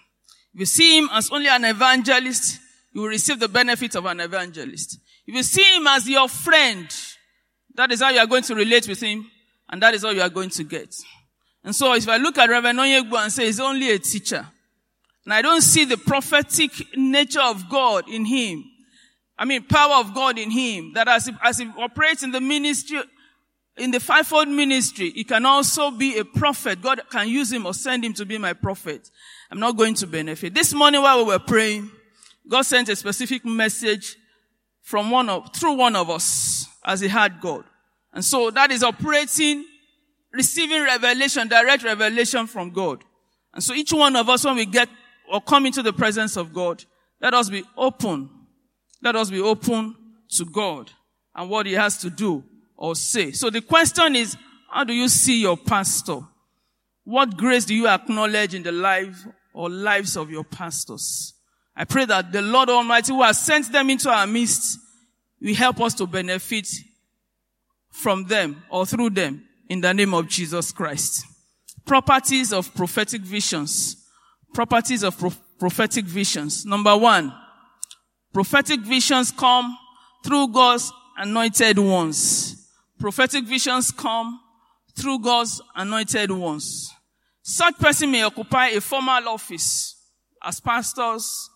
If 0.54 0.60
you 0.60 0.66
see 0.66 0.98
him 0.98 1.10
as 1.12 1.30
only 1.32 1.48
an 1.48 1.66
evangelist, 1.66 2.60
you 2.94 3.02
will 3.02 3.10
receive 3.10 3.40
the 3.40 3.48
benefit 3.48 3.96
of 3.96 4.06
an 4.06 4.20
evangelist. 4.20 5.00
If 5.28 5.36
you 5.36 5.44
see 5.44 5.76
him 5.76 5.88
as 5.88 6.08
your 6.08 6.28
friend, 6.28 6.88
that 7.76 7.92
is 7.92 8.02
how 8.02 8.10
you 8.10 8.20
are 8.20 8.28
going 8.28 8.44
to 8.44 8.56
relate 8.56 8.88
with 8.88 9.02
him, 9.02 9.30
and 9.70 9.82
that 9.82 9.94
is 9.94 10.04
all 10.04 10.14
you 10.14 10.22
are 10.22 10.30
going 10.30 10.50
to 10.50 10.64
get. 10.64 10.96
And 11.64 11.76
so 11.76 11.94
if 11.94 12.08
I 12.08 12.18
look 12.18 12.38
at 12.38 12.50
Reverend 12.50 12.80
Onyegbu 12.80 13.18
and 13.18 13.32
say 13.32 13.46
he's 13.46 13.60
only 13.60 13.92
a 13.92 14.00
teacher, 14.00 14.48
and 15.26 15.34
I 15.34 15.42
don't 15.42 15.62
see 15.62 15.86
the 15.86 15.98
prophetic 15.98 16.72
nature 16.96 17.42
of 17.42 17.68
God 17.70 18.08
in 18.08 18.26
him. 18.26 18.64
I 19.38 19.46
mean, 19.46 19.64
power 19.64 19.96
of 19.96 20.14
God 20.14 20.38
in 20.38 20.52
him. 20.52 20.94
That 20.94 21.08
as 21.08 21.26
he, 21.26 21.34
as 21.44 21.58
he 21.58 21.70
operates 21.78 22.24
in 22.24 22.32
the 22.32 22.40
ministry, 22.40 23.02
in 23.78 23.92
the 23.92 24.00
fivefold 24.00 24.48
ministry, 24.48 25.10
he 25.10 25.24
can 25.24 25.46
also 25.46 25.92
be 25.92 26.18
a 26.20 26.24
prophet. 26.24 26.82
God 26.82 27.02
can 27.10 27.28
use 27.28 27.52
him 27.52 27.66
or 27.66 27.74
send 27.74 28.06
him 28.06 28.14
to 28.14 28.26
be 28.26 28.38
my 28.38 28.54
prophet. 28.54 29.10
I'm 29.52 29.60
not 29.60 29.76
going 29.76 29.96
to 29.96 30.08
benefit. 30.08 30.54
This 30.54 30.74
morning 30.74 31.02
while 31.02 31.18
we 31.18 31.32
were 31.32 31.40
praying, 31.40 31.92
God 32.48 32.62
sent 32.62 32.88
a 32.90 32.96
specific 32.96 33.44
message 33.44 34.16
from 34.84 35.10
one 35.10 35.30
of, 35.30 35.54
through 35.54 35.74
one 35.74 35.96
of 35.96 36.10
us 36.10 36.68
as 36.86 37.02
he 37.02 37.08
had 37.08 37.42
God. 37.42 37.64
And 38.14 38.24
so 38.24 38.52
that 38.52 38.72
is 38.72 38.84
operating, 38.84 39.66
receiving 40.32 40.84
revelation, 40.84 41.48
direct 41.48 41.84
revelation 41.84 42.46
from 42.46 42.70
God. 42.70 43.04
And 43.54 43.64
so 43.64 43.74
each 43.74 43.92
one 43.92 44.16
of 44.16 44.30
us, 44.30 44.46
when 44.46 44.56
we 44.56 44.66
get 44.66 44.88
or 45.32 45.42
come 45.42 45.66
into 45.66 45.82
the 45.82 45.94
presence 45.94 46.38
of 46.38 46.54
God, 46.54 46.84
let 47.22 47.34
us 47.34 47.50
be 47.50 47.64
open. 47.78 48.30
Let 49.02 49.16
us 49.16 49.30
be 49.30 49.42
open 49.42 49.96
to 50.32 50.46
God 50.46 50.92
and 51.36 51.50
what 51.50 51.66
he 51.66 51.74
has 51.74 51.98
to 52.00 52.10
do 52.10 52.44
or 52.78 52.96
say. 52.96 53.32
So 53.32 53.50
the 53.50 53.62
question 53.62 54.16
is, 54.16 54.38
how 54.72 54.84
do 54.84 54.94
you 54.94 55.08
see 55.08 55.42
your 55.42 55.58
pastor? 55.58 56.20
What 57.04 57.38
grace 57.38 57.66
do 57.66 57.76
you 57.76 57.88
acknowledge 57.88 58.54
in 58.54 58.64
the 58.64 58.72
life 58.72 59.26
or 59.54 59.70
lives 59.70 60.18
of 60.18 60.32
your 60.32 60.44
pastors? 60.44 61.34
I 61.76 61.86
pray 61.86 62.06
that 62.06 62.32
the 62.32 62.42
Lord 62.42 62.70
Almighty 62.70 63.14
who 63.14 63.22
has 63.22 63.40
sent 63.40 63.72
them 63.72 63.90
into 63.90 64.10
our 64.10 64.26
midst 64.26 64.80
will 65.42 65.56
help 65.56 65.82
us 65.82 65.94
to 65.96 66.08
benefit 66.08 66.68
from 67.92 68.26
them 68.26 68.64
or 68.70 68.86
through 68.86 69.12
them 69.12 69.46
in 69.70 69.82
the 69.82 69.94
name 69.94 70.14
of 70.14 70.28
Jesus 70.28 70.72
Christ. 70.72 71.26
Properties 71.86 72.52
of 72.52 72.74
prophetic 72.74 73.22
visions 73.22 74.05
properties 74.56 75.04
of 75.04 75.18
pro- 75.20 75.34
prophetic 75.60 76.06
visions. 76.06 76.66
Number 76.66 76.96
one, 76.98 77.34
prophetic 78.34 78.80
visions 78.80 79.30
come 79.30 79.78
through 80.24 80.48
God's 80.48 80.92
anointed 81.18 81.78
ones. 81.78 82.68
Prophetic 82.98 83.44
visions 83.44 83.92
come 83.92 84.40
through 84.98 85.20
God's 85.20 85.62
anointed 85.76 86.32
ones. 86.32 86.90
Such 87.44 87.78
person 87.78 88.10
may 88.10 88.24
occupy 88.24 88.68
a 88.70 88.82
formal 88.82 89.28
office 89.28 89.96
as 90.42 90.62
pastors, 90.62 91.50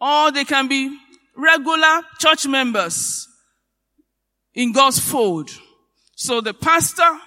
or 0.00 0.32
they 0.32 0.44
can 0.44 0.68
be 0.68 0.96
regular 1.36 2.00
church 2.18 2.46
members 2.46 3.28
in 4.54 4.72
God's 4.72 4.98
fold. 4.98 5.50
So 6.16 6.40
the 6.40 6.54
pastor 6.54 7.18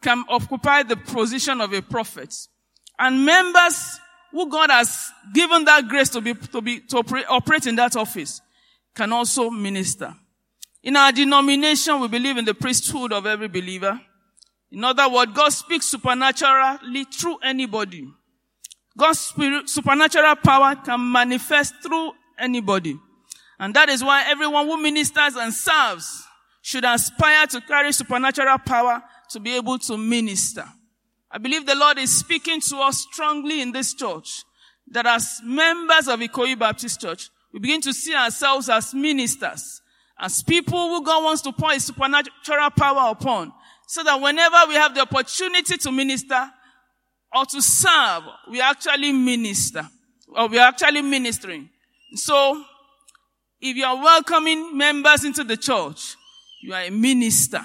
can 0.00 0.24
occupy 0.28 0.84
the 0.84 0.96
position 0.96 1.60
of 1.60 1.72
a 1.72 1.82
prophet. 1.82 2.34
And 2.98 3.24
members 3.24 4.00
who 4.32 4.48
God 4.48 4.70
has 4.70 5.10
given 5.32 5.64
that 5.64 5.88
grace 5.88 6.08
to 6.10 6.20
be, 6.20 6.34
to 6.34 6.60
be, 6.60 6.80
to 6.80 6.98
operate 7.28 7.66
in 7.66 7.76
that 7.76 7.96
office 7.96 8.40
can 8.94 9.12
also 9.12 9.50
minister. 9.50 10.14
In 10.82 10.96
our 10.96 11.12
denomination, 11.12 12.00
we 12.00 12.08
believe 12.08 12.36
in 12.36 12.44
the 12.44 12.54
priesthood 12.54 13.12
of 13.12 13.26
every 13.26 13.48
believer. 13.48 14.00
In 14.70 14.84
other 14.84 15.08
words, 15.08 15.32
God 15.32 15.48
speaks 15.50 15.86
supernaturally 15.86 17.04
through 17.04 17.38
anybody. 17.38 18.08
God's 18.96 19.32
supernatural 19.66 20.36
power 20.36 20.74
can 20.76 21.12
manifest 21.12 21.74
through 21.82 22.12
anybody. 22.38 22.98
And 23.58 23.74
that 23.74 23.88
is 23.88 24.02
why 24.04 24.24
everyone 24.28 24.66
who 24.66 24.80
ministers 24.80 25.36
and 25.36 25.52
serves 25.54 26.24
should 26.62 26.84
aspire 26.84 27.46
to 27.46 27.60
carry 27.60 27.92
supernatural 27.92 28.58
power 28.58 29.02
to 29.30 29.40
be 29.40 29.56
able 29.56 29.78
to 29.78 29.96
minister. 29.96 30.64
I 31.30 31.38
believe 31.38 31.66
the 31.66 31.74
Lord 31.74 31.98
is 31.98 32.16
speaking 32.16 32.60
to 32.62 32.76
us 32.78 32.98
strongly 32.98 33.60
in 33.60 33.72
this 33.72 33.94
church 33.94 34.44
that 34.90 35.06
as 35.06 35.40
members 35.44 36.08
of 36.08 36.20
Ikoyi 36.20 36.58
Baptist 36.58 37.00
Church, 37.00 37.30
we 37.52 37.60
begin 37.60 37.80
to 37.82 37.92
see 37.92 38.14
ourselves 38.14 38.68
as 38.68 38.94
ministers, 38.94 39.82
as 40.18 40.42
people 40.42 40.88
who 40.88 41.04
God 41.04 41.24
wants 41.24 41.42
to 41.42 41.52
pour 41.52 41.70
his 41.70 41.84
supernatural 41.84 42.70
power 42.70 43.10
upon, 43.10 43.52
so 43.86 44.02
that 44.02 44.20
whenever 44.20 44.56
we 44.68 44.74
have 44.74 44.94
the 44.94 45.02
opportunity 45.02 45.76
to 45.76 45.92
minister 45.92 46.50
or 47.34 47.44
to 47.46 47.60
serve, 47.60 48.22
we 48.50 48.60
actually 48.60 49.12
minister, 49.12 49.86
or 50.34 50.48
we 50.48 50.58
are 50.58 50.68
actually 50.68 51.02
ministering. 51.02 51.68
So, 52.14 52.62
if 53.60 53.76
you 53.76 53.84
are 53.84 53.96
welcoming 53.96 54.76
members 54.76 55.24
into 55.24 55.44
the 55.44 55.56
church, 55.56 56.16
you 56.62 56.72
are 56.72 56.82
a 56.82 56.90
minister. 56.90 57.60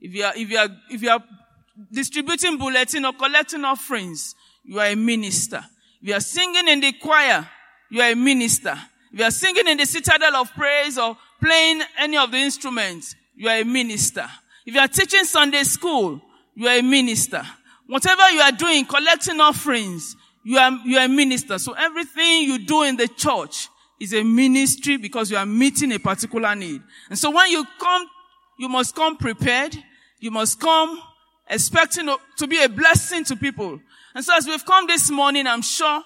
If 0.00 0.14
you 0.14 0.24
are, 0.24 0.32
if 0.36 0.50
you 0.50 0.58
are, 0.58 0.68
if 0.90 1.02
you 1.02 1.10
are 1.10 1.24
distributing 1.90 2.58
bulletin 2.58 3.04
or 3.04 3.12
collecting 3.12 3.64
offerings, 3.64 4.34
you 4.64 4.78
are 4.78 4.86
a 4.86 4.94
minister. 4.94 5.64
If 6.00 6.08
you 6.08 6.14
are 6.14 6.20
singing 6.20 6.68
in 6.68 6.80
the 6.80 6.92
choir, 6.92 7.48
you 7.90 8.00
are 8.00 8.12
a 8.12 8.16
minister. 8.16 8.78
If 9.12 9.18
you 9.18 9.24
are 9.24 9.30
singing 9.30 9.68
in 9.68 9.78
the 9.78 9.86
citadel 9.86 10.36
of 10.36 10.52
praise 10.54 10.98
or 10.98 11.16
playing 11.40 11.82
any 11.98 12.16
of 12.16 12.30
the 12.30 12.38
instruments, 12.38 13.14
you 13.34 13.48
are 13.48 13.58
a 13.58 13.64
minister. 13.64 14.26
If 14.64 14.74
you 14.74 14.80
are 14.80 14.88
teaching 14.88 15.24
Sunday 15.24 15.64
school, 15.64 16.20
you 16.54 16.68
are 16.68 16.78
a 16.78 16.82
minister. 16.82 17.42
Whatever 17.86 18.30
you 18.30 18.40
are 18.40 18.52
doing, 18.52 18.84
collecting 18.84 19.40
offerings, 19.40 20.16
you 20.44 20.58
are, 20.58 20.70
you 20.84 20.98
are 20.98 21.04
a 21.04 21.08
minister. 21.08 21.58
So 21.58 21.72
everything 21.72 22.42
you 22.42 22.58
do 22.58 22.82
in 22.82 22.96
the 22.96 23.08
church 23.08 23.68
is 24.00 24.14
a 24.14 24.22
ministry 24.22 24.96
because 24.96 25.30
you 25.30 25.36
are 25.36 25.46
meeting 25.46 25.92
a 25.92 25.98
particular 25.98 26.54
need. 26.54 26.82
And 27.08 27.18
so 27.18 27.30
when 27.30 27.50
you 27.50 27.64
come, 27.78 28.06
you 28.58 28.68
must 28.68 28.94
come 28.94 29.16
prepared. 29.16 29.76
You 30.18 30.30
must 30.30 30.58
come 30.60 31.00
expecting 31.52 32.08
to 32.38 32.46
be 32.46 32.62
a 32.62 32.68
blessing 32.68 33.24
to 33.24 33.36
people. 33.36 33.78
And 34.14 34.24
so 34.24 34.36
as 34.36 34.46
we've 34.46 34.64
come 34.64 34.86
this 34.86 35.10
morning, 35.10 35.46
I'm 35.46 35.62
sure 35.62 36.02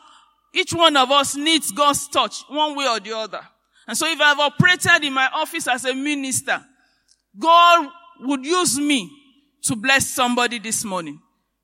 each 0.52 0.74
one 0.74 0.96
of 0.96 1.10
us 1.10 1.36
needs 1.36 1.70
God's 1.70 2.08
touch 2.08 2.42
one 2.48 2.76
way 2.76 2.86
or 2.88 3.00
the 3.00 3.16
other. 3.16 3.40
And 3.86 3.96
so 3.96 4.06
if 4.10 4.20
I've 4.20 4.38
operated 4.38 5.04
in 5.04 5.12
my 5.12 5.28
office 5.32 5.68
as 5.68 5.84
a 5.84 5.94
minister, 5.94 6.64
God 7.38 7.88
would 8.20 8.44
use 8.44 8.78
me 8.78 9.10
to 9.62 9.76
bless 9.76 10.08
somebody 10.08 10.58
this 10.58 10.84
morning. 10.84 11.20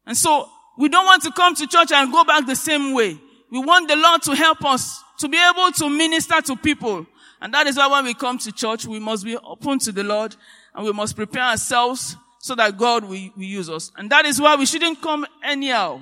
And 0.06 0.16
so 0.16 0.48
we 0.78 0.88
don't 0.88 1.04
want 1.04 1.22
to 1.24 1.32
come 1.32 1.54
to 1.56 1.66
church 1.66 1.92
and 1.92 2.12
go 2.12 2.24
back 2.24 2.46
the 2.46 2.56
same 2.56 2.94
way. 2.94 3.18
We 3.50 3.58
want 3.58 3.88
the 3.88 3.96
Lord 3.96 4.22
to 4.22 4.34
help 4.34 4.64
us 4.64 5.02
to 5.18 5.28
be 5.28 5.38
able 5.38 5.70
to 5.72 5.88
minister 5.88 6.40
to 6.40 6.56
people. 6.56 7.06
And 7.40 7.52
that 7.54 7.66
is 7.66 7.76
why 7.76 7.88
when 7.88 8.04
we 8.04 8.14
come 8.14 8.38
to 8.38 8.52
church, 8.52 8.86
we 8.86 9.00
must 9.00 9.24
be 9.24 9.36
open 9.36 9.78
to 9.80 9.92
the 9.92 10.04
Lord 10.04 10.36
and 10.74 10.84
we 10.84 10.92
must 10.92 11.16
prepare 11.16 11.42
ourselves 11.42 12.16
so 12.42 12.56
that 12.56 12.76
God 12.76 13.04
will, 13.04 13.30
will 13.37 13.44
use 13.44 13.70
us. 13.70 13.92
And 13.96 14.11
that 14.11 14.26
is 14.26 14.40
why 14.40 14.56
we 14.56 14.66
shouldn't 14.66 15.00
come 15.00 15.25
anyhow. 15.44 16.00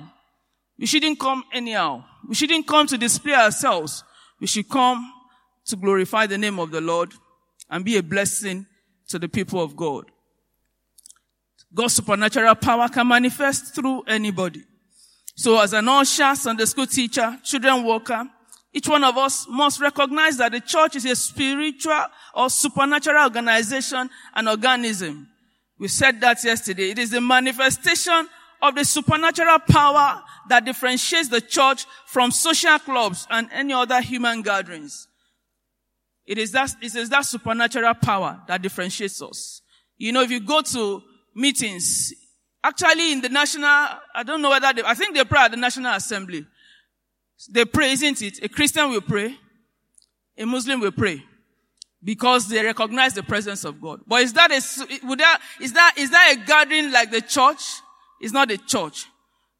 We 0.79 0.87
shouldn't 0.87 1.19
come 1.19 1.43
anyhow. 1.53 2.03
We 2.27 2.33
shouldn't 2.33 2.65
come 2.65 2.87
to 2.87 2.97
display 2.97 3.35
ourselves. 3.35 4.03
We 4.39 4.47
should 4.47 4.67
come 4.67 5.13
to 5.67 5.75
glorify 5.75 6.25
the 6.25 6.39
name 6.39 6.57
of 6.57 6.71
the 6.71 6.81
Lord 6.81 7.13
and 7.69 7.85
be 7.85 7.97
a 7.97 8.01
blessing 8.01 8.65
to 9.09 9.19
the 9.19 9.29
people 9.29 9.61
of 9.61 9.75
God. 9.75 10.05
God's 11.71 11.93
supernatural 11.93 12.55
power 12.55 12.89
can 12.89 13.07
manifest 13.07 13.75
through 13.75 14.01
anybody. 14.07 14.63
So 15.35 15.59
as 15.59 15.73
an 15.73 15.87
usher, 15.87 16.33
Sunday 16.33 16.65
school 16.65 16.87
teacher, 16.87 17.39
children 17.43 17.83
worker, 17.83 18.27
Each 18.73 18.87
one 18.87 19.03
of 19.03 19.17
us 19.17 19.45
must 19.49 19.81
recognize 19.81 20.37
that 20.37 20.53
the 20.53 20.61
church 20.61 20.95
is 20.95 21.05
a 21.05 21.15
spiritual 21.15 22.05
or 22.33 22.49
supernatural 22.49 23.23
organization 23.25 24.09
and 24.33 24.47
organism. 24.47 25.27
We 25.81 25.87
said 25.87 26.21
that 26.21 26.43
yesterday. 26.43 26.91
It 26.91 26.99
is 26.99 27.09
the 27.09 27.19
manifestation 27.19 28.29
of 28.61 28.75
the 28.75 28.85
supernatural 28.85 29.57
power 29.67 30.21
that 30.47 30.63
differentiates 30.63 31.29
the 31.29 31.41
church 31.41 31.87
from 32.05 32.29
social 32.29 32.77
clubs 32.77 33.25
and 33.31 33.49
any 33.51 33.73
other 33.73 33.99
human 33.99 34.43
gatherings. 34.43 35.07
It 36.27 36.37
is 36.37 36.51
that, 36.51 36.75
it 36.83 36.93
is 36.93 37.09
that 37.09 37.25
supernatural 37.25 37.95
power 37.95 38.43
that 38.47 38.61
differentiates 38.61 39.23
us. 39.23 39.63
You 39.97 40.11
know, 40.11 40.21
if 40.21 40.29
you 40.29 40.39
go 40.39 40.61
to 40.61 41.01
meetings, 41.33 42.13
actually 42.63 43.13
in 43.13 43.21
the 43.21 43.29
national, 43.29 43.65
I 43.65 44.21
don't 44.23 44.43
know 44.43 44.51
whether 44.51 44.71
they, 44.71 44.83
I 44.83 44.93
think 44.93 45.15
they 45.15 45.23
pray 45.23 45.39
at 45.39 45.49
the 45.49 45.57
National 45.57 45.95
Assembly. 45.95 46.45
They 47.49 47.65
pray, 47.65 47.93
isn't 47.93 48.21
it? 48.21 48.43
A 48.43 48.49
Christian 48.49 48.87
will 48.91 49.01
pray. 49.01 49.35
A 50.37 50.45
Muslim 50.45 50.79
will 50.79 50.91
pray. 50.91 51.23
Because 52.03 52.47
they 52.47 52.63
recognize 52.63 53.13
the 53.13 53.23
presence 53.23 53.63
of 53.63 53.79
God. 53.79 54.01
But 54.07 54.23
is 54.23 54.33
that 54.33 54.51
a, 54.51 55.05
would 55.05 55.19
that, 55.19 55.39
is 55.59 55.73
that, 55.73 55.93
is 55.97 56.09
that 56.09 56.35
a 56.35 56.45
gathering 56.45 56.91
like 56.91 57.11
the 57.11 57.21
church? 57.21 57.61
It's 58.19 58.33
not 58.33 58.49
a 58.49 58.57
church. 58.57 59.05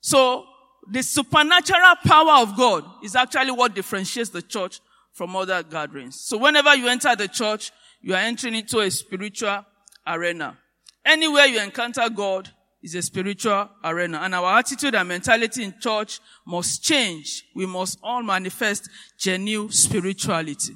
So, 0.02 0.46
the 0.90 1.04
supernatural 1.04 1.96
power 2.04 2.42
of 2.42 2.58
God 2.58 2.84
is 3.04 3.16
actually 3.16 3.52
what 3.52 3.76
differentiates 3.76 4.30
the 4.30 4.42
church 4.42 4.80
from 5.14 5.36
other 5.36 5.62
gatherings. 5.64 6.20
So 6.20 6.38
whenever 6.38 6.76
you 6.76 6.88
enter 6.88 7.16
the 7.16 7.28
church, 7.28 7.72
you 8.02 8.14
are 8.14 8.22
entering 8.22 8.56
into 8.56 8.80
a 8.80 8.90
spiritual 8.90 9.66
arena. 10.08 10.58
Anywhere 11.06 11.46
you 11.46 11.62
encounter 11.62 12.10
God 12.10 12.50
is 12.82 12.96
a 12.96 13.02
spiritual 13.02 13.70
arena. 13.84 14.20
And 14.20 14.34
our 14.34 14.58
attitude 14.58 14.96
and 14.96 15.08
mentality 15.08 15.64
in 15.64 15.76
church 15.80 16.20
must 16.46 16.84
change. 16.84 17.44
We 17.56 17.66
must 17.66 18.00
all 18.02 18.24
manifest 18.24 18.90
genuine 19.20 19.72
spirituality. 19.72 20.74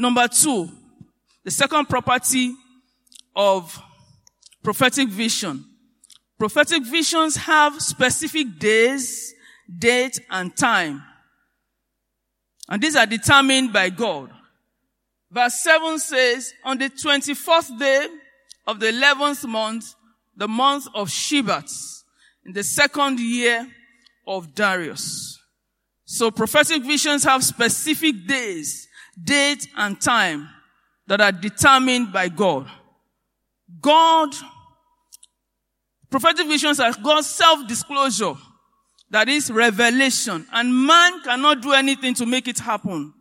Number 0.00 0.26
two, 0.28 0.66
the 1.44 1.50
second 1.50 1.86
property 1.90 2.54
of 3.36 3.78
prophetic 4.62 5.10
vision. 5.10 5.62
Prophetic 6.38 6.86
visions 6.86 7.36
have 7.36 7.82
specific 7.82 8.58
days, 8.58 9.34
date, 9.78 10.18
and 10.30 10.56
time. 10.56 11.02
And 12.66 12.82
these 12.82 12.96
are 12.96 13.04
determined 13.04 13.74
by 13.74 13.90
God. 13.90 14.30
Verse 15.30 15.60
7 15.60 15.98
says, 15.98 16.54
on 16.64 16.78
the 16.78 16.88
24th 16.88 17.78
day 17.78 18.06
of 18.66 18.80
the 18.80 18.86
11th 18.86 19.46
month, 19.46 19.84
the 20.34 20.48
month 20.48 20.86
of 20.94 21.10
Shebat, 21.10 21.70
in 22.46 22.54
the 22.54 22.64
second 22.64 23.20
year 23.20 23.68
of 24.26 24.54
Darius. 24.54 25.38
So 26.06 26.30
prophetic 26.30 26.84
visions 26.84 27.22
have 27.24 27.44
specific 27.44 28.26
days, 28.26 28.88
date, 29.22 29.66
and 29.76 30.00
time 30.00 30.48
that 31.06 31.20
are 31.20 31.32
determined 31.32 32.12
by 32.12 32.28
God. 32.28 32.68
God, 33.80 34.34
prophetic 36.10 36.46
visions 36.46 36.80
are 36.80 36.92
God's 37.02 37.28
self-disclosure. 37.28 38.34
That 39.10 39.28
is 39.28 39.50
revelation. 39.50 40.46
And 40.52 40.86
man 40.86 41.22
cannot 41.22 41.62
do 41.62 41.72
anything 41.72 42.14
to 42.14 42.26
make 42.26 42.46
it 42.46 42.60
happen. 42.60 43.12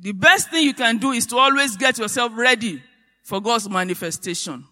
The 0.00 0.12
best 0.12 0.50
thing 0.50 0.64
you 0.64 0.74
can 0.74 0.98
do 0.98 1.10
is 1.10 1.26
to 1.26 1.36
always 1.36 1.76
get 1.76 1.98
yourself 1.98 2.32
ready 2.36 2.80
for 3.24 3.40
God's 3.40 3.68
manifestation. 3.68 4.64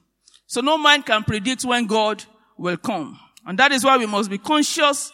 So 0.46 0.60
no 0.60 0.78
man 0.78 1.02
can 1.02 1.24
predict 1.24 1.64
when 1.64 1.86
God 1.86 2.22
will 2.56 2.76
come. 2.76 3.18
And 3.44 3.58
that 3.58 3.72
is 3.72 3.84
why 3.84 3.96
we 3.96 4.06
must 4.06 4.30
be 4.30 4.38
conscious 4.38 5.10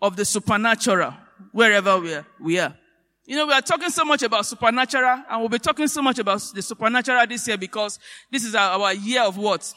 of 0.00 0.14
the 0.14 0.24
supernatural 0.24 1.14
wherever 1.50 1.98
we 2.40 2.58
are. 2.60 2.76
You 3.24 3.36
know, 3.36 3.46
we 3.46 3.52
are 3.52 3.62
talking 3.62 3.90
so 3.90 4.04
much 4.04 4.22
about 4.22 4.46
supernatural 4.46 5.22
and 5.30 5.40
we'll 5.40 5.48
be 5.48 5.58
talking 5.58 5.86
so 5.86 6.02
much 6.02 6.18
about 6.18 6.42
the 6.54 6.62
supernatural 6.62 7.24
this 7.26 7.46
year 7.46 7.56
because 7.56 7.98
this 8.30 8.44
is 8.44 8.54
our 8.54 8.92
year 8.92 9.22
of 9.22 9.36
what? 9.36 9.72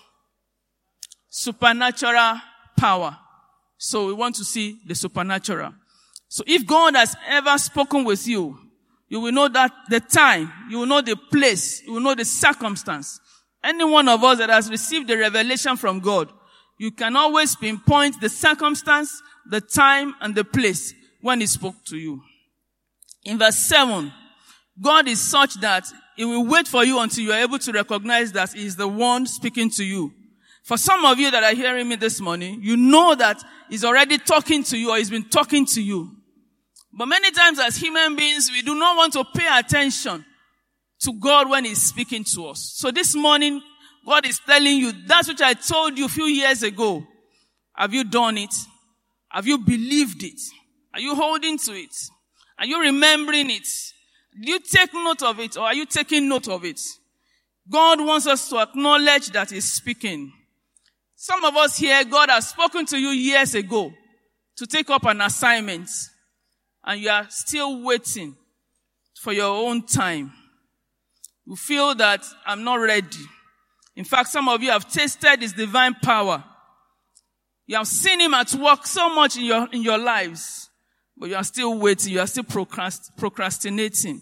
Supernatural 1.29 2.39
power. 2.75 3.17
So 3.77 4.08
we 4.08 4.13
want 4.13 4.36
to 4.36 4.43
see 4.43 4.79
the 4.86 4.95
supernatural. 4.95 5.73
So 6.27 6.43
if 6.47 6.65
God 6.65 6.95
has 6.95 7.15
ever 7.27 7.58
spoken 7.58 8.03
with 8.03 8.27
you, 8.27 8.58
you 9.08 9.19
will 9.19 9.31
know 9.31 9.47
that 9.47 9.71
the 9.89 9.99
time, 9.99 10.51
you 10.69 10.79
will 10.79 10.86
know 10.88 11.01
the 11.01 11.15
place, 11.15 11.84
you 11.86 11.93
will 11.93 12.01
know 12.01 12.15
the 12.15 12.25
circumstance. 12.25 13.19
Any 13.63 13.84
one 13.84 14.10
of 14.10 14.23
us 14.23 14.39
that 14.39 14.49
has 14.49 14.69
received 14.69 15.08
the 15.08 15.17
revelation 15.17 15.77
from 15.77 15.99
God, 15.99 16.31
you 16.79 16.91
can 16.91 17.15
always 17.15 17.55
pinpoint 17.55 18.19
the 18.19 18.29
circumstance, 18.29 19.21
the 19.49 19.62
time, 19.62 20.15
and 20.19 20.34
the 20.34 20.43
place 20.43 20.93
when 21.21 21.41
He 21.41 21.47
spoke 21.47 21.75
to 21.86 21.97
you. 21.97 22.21
In 23.25 23.38
verse 23.39 23.57
7, 23.57 24.13
God 24.79 25.07
is 25.07 25.19
such 25.19 25.55
that 25.55 25.85
He 26.15 26.23
will 26.23 26.45
wait 26.45 26.67
for 26.67 26.85
you 26.85 26.99
until 26.99 27.23
you 27.23 27.31
are 27.33 27.41
able 27.41 27.59
to 27.59 27.71
recognize 27.71 28.31
that 28.31 28.53
He 28.53 28.65
is 28.65 28.75
the 28.75 28.88
one 28.88 29.25
speaking 29.25 29.69
to 29.71 29.83
you. 29.83 30.13
For 30.65 30.77
some 30.77 31.05
of 31.05 31.19
you 31.19 31.29
that 31.29 31.43
are 31.43 31.53
hearing 31.53 31.88
me 31.88 31.95
this 31.95 32.19
morning, 32.19 32.59
you 32.63 32.75
know 32.75 33.13
that 33.13 33.39
he's 33.69 33.85
already 33.85 34.17
talking 34.17 34.63
to 34.63 34.77
you 34.77 34.89
or 34.89 34.97
he's 34.97 35.11
been 35.11 35.29
talking 35.29 35.63
to 35.67 35.81
you. 35.81 36.09
But 36.91 37.05
many 37.05 37.29
times 37.29 37.59
as 37.59 37.77
human 37.77 38.15
beings, 38.15 38.49
we 38.51 38.63
do 38.63 38.73
not 38.73 38.97
want 38.97 39.13
to 39.13 39.23
pay 39.35 39.47
attention 39.59 40.25
to 41.01 41.13
God 41.19 41.51
when 41.51 41.65
he's 41.65 41.83
speaking 41.83 42.23
to 42.33 42.47
us. 42.47 42.73
So 42.77 42.89
this 42.89 43.15
morning, 43.15 43.61
God 44.07 44.25
is 44.25 44.39
telling 44.39 44.77
you 44.77 44.91
that's 45.05 45.27
what 45.27 45.39
I 45.39 45.53
told 45.53 45.99
you 45.99 46.05
a 46.05 46.09
few 46.09 46.25
years 46.25 46.63
ago. 46.63 47.05
Have 47.75 47.93
you 47.93 48.03
done 48.03 48.39
it? 48.39 48.53
Have 49.29 49.45
you 49.45 49.59
believed 49.59 50.23
it? 50.23 50.39
Are 50.95 50.99
you 50.99 51.13
holding 51.13 51.59
to 51.59 51.73
it? 51.73 51.95
Are 52.57 52.65
you 52.65 52.79
remembering 52.79 53.49
it? 53.49 53.67
Do 54.41 54.51
you 54.51 54.59
take 54.59 54.93
note 54.93 55.23
of 55.23 55.39
it 55.39 55.57
or 55.57 55.63
are 55.63 55.73
you 55.73 55.85
taking 55.85 56.27
note 56.27 56.47
of 56.47 56.65
it? 56.65 56.79
God 57.69 57.99
wants 57.99 58.27
us 58.27 58.49
to 58.49 58.59
acknowledge 58.59 59.31
that 59.31 59.51
he's 59.51 59.71
speaking. 59.71 60.31
Some 61.15 61.43
of 61.43 61.55
us 61.55 61.77
here, 61.77 62.03
God 62.05 62.29
has 62.29 62.49
spoken 62.49 62.85
to 62.87 62.97
you 62.97 63.09
years 63.09 63.55
ago 63.55 63.91
to 64.57 64.67
take 64.67 64.89
up 64.89 65.05
an 65.05 65.21
assignment 65.21 65.89
and 66.83 67.01
you 67.01 67.09
are 67.09 67.25
still 67.29 67.81
waiting 67.81 68.35
for 69.19 69.33
your 69.33 69.67
own 69.67 69.85
time. 69.85 70.31
You 71.45 71.55
feel 71.55 71.95
that 71.95 72.23
I'm 72.45 72.63
not 72.63 72.75
ready. 72.75 73.17
In 73.95 74.03
fact, 74.03 74.29
some 74.29 74.49
of 74.49 74.61
you 74.61 74.71
have 74.71 74.91
tasted 74.91 75.41
his 75.41 75.53
divine 75.53 75.95
power. 75.95 76.43
You 77.65 77.77
have 77.77 77.87
seen 77.87 78.19
him 78.19 78.33
at 78.33 78.53
work 78.53 78.85
so 78.85 79.13
much 79.13 79.37
in 79.37 79.45
your, 79.45 79.67
in 79.71 79.81
your 79.81 79.97
lives, 79.97 80.64
but 81.17 81.30
you 81.30 81.36
are 81.36 81.43
still 81.43 81.78
waiting. 81.78 82.13
You 82.13 82.19
are 82.19 82.28
still 82.28 82.43
procrastinating. 82.43 84.21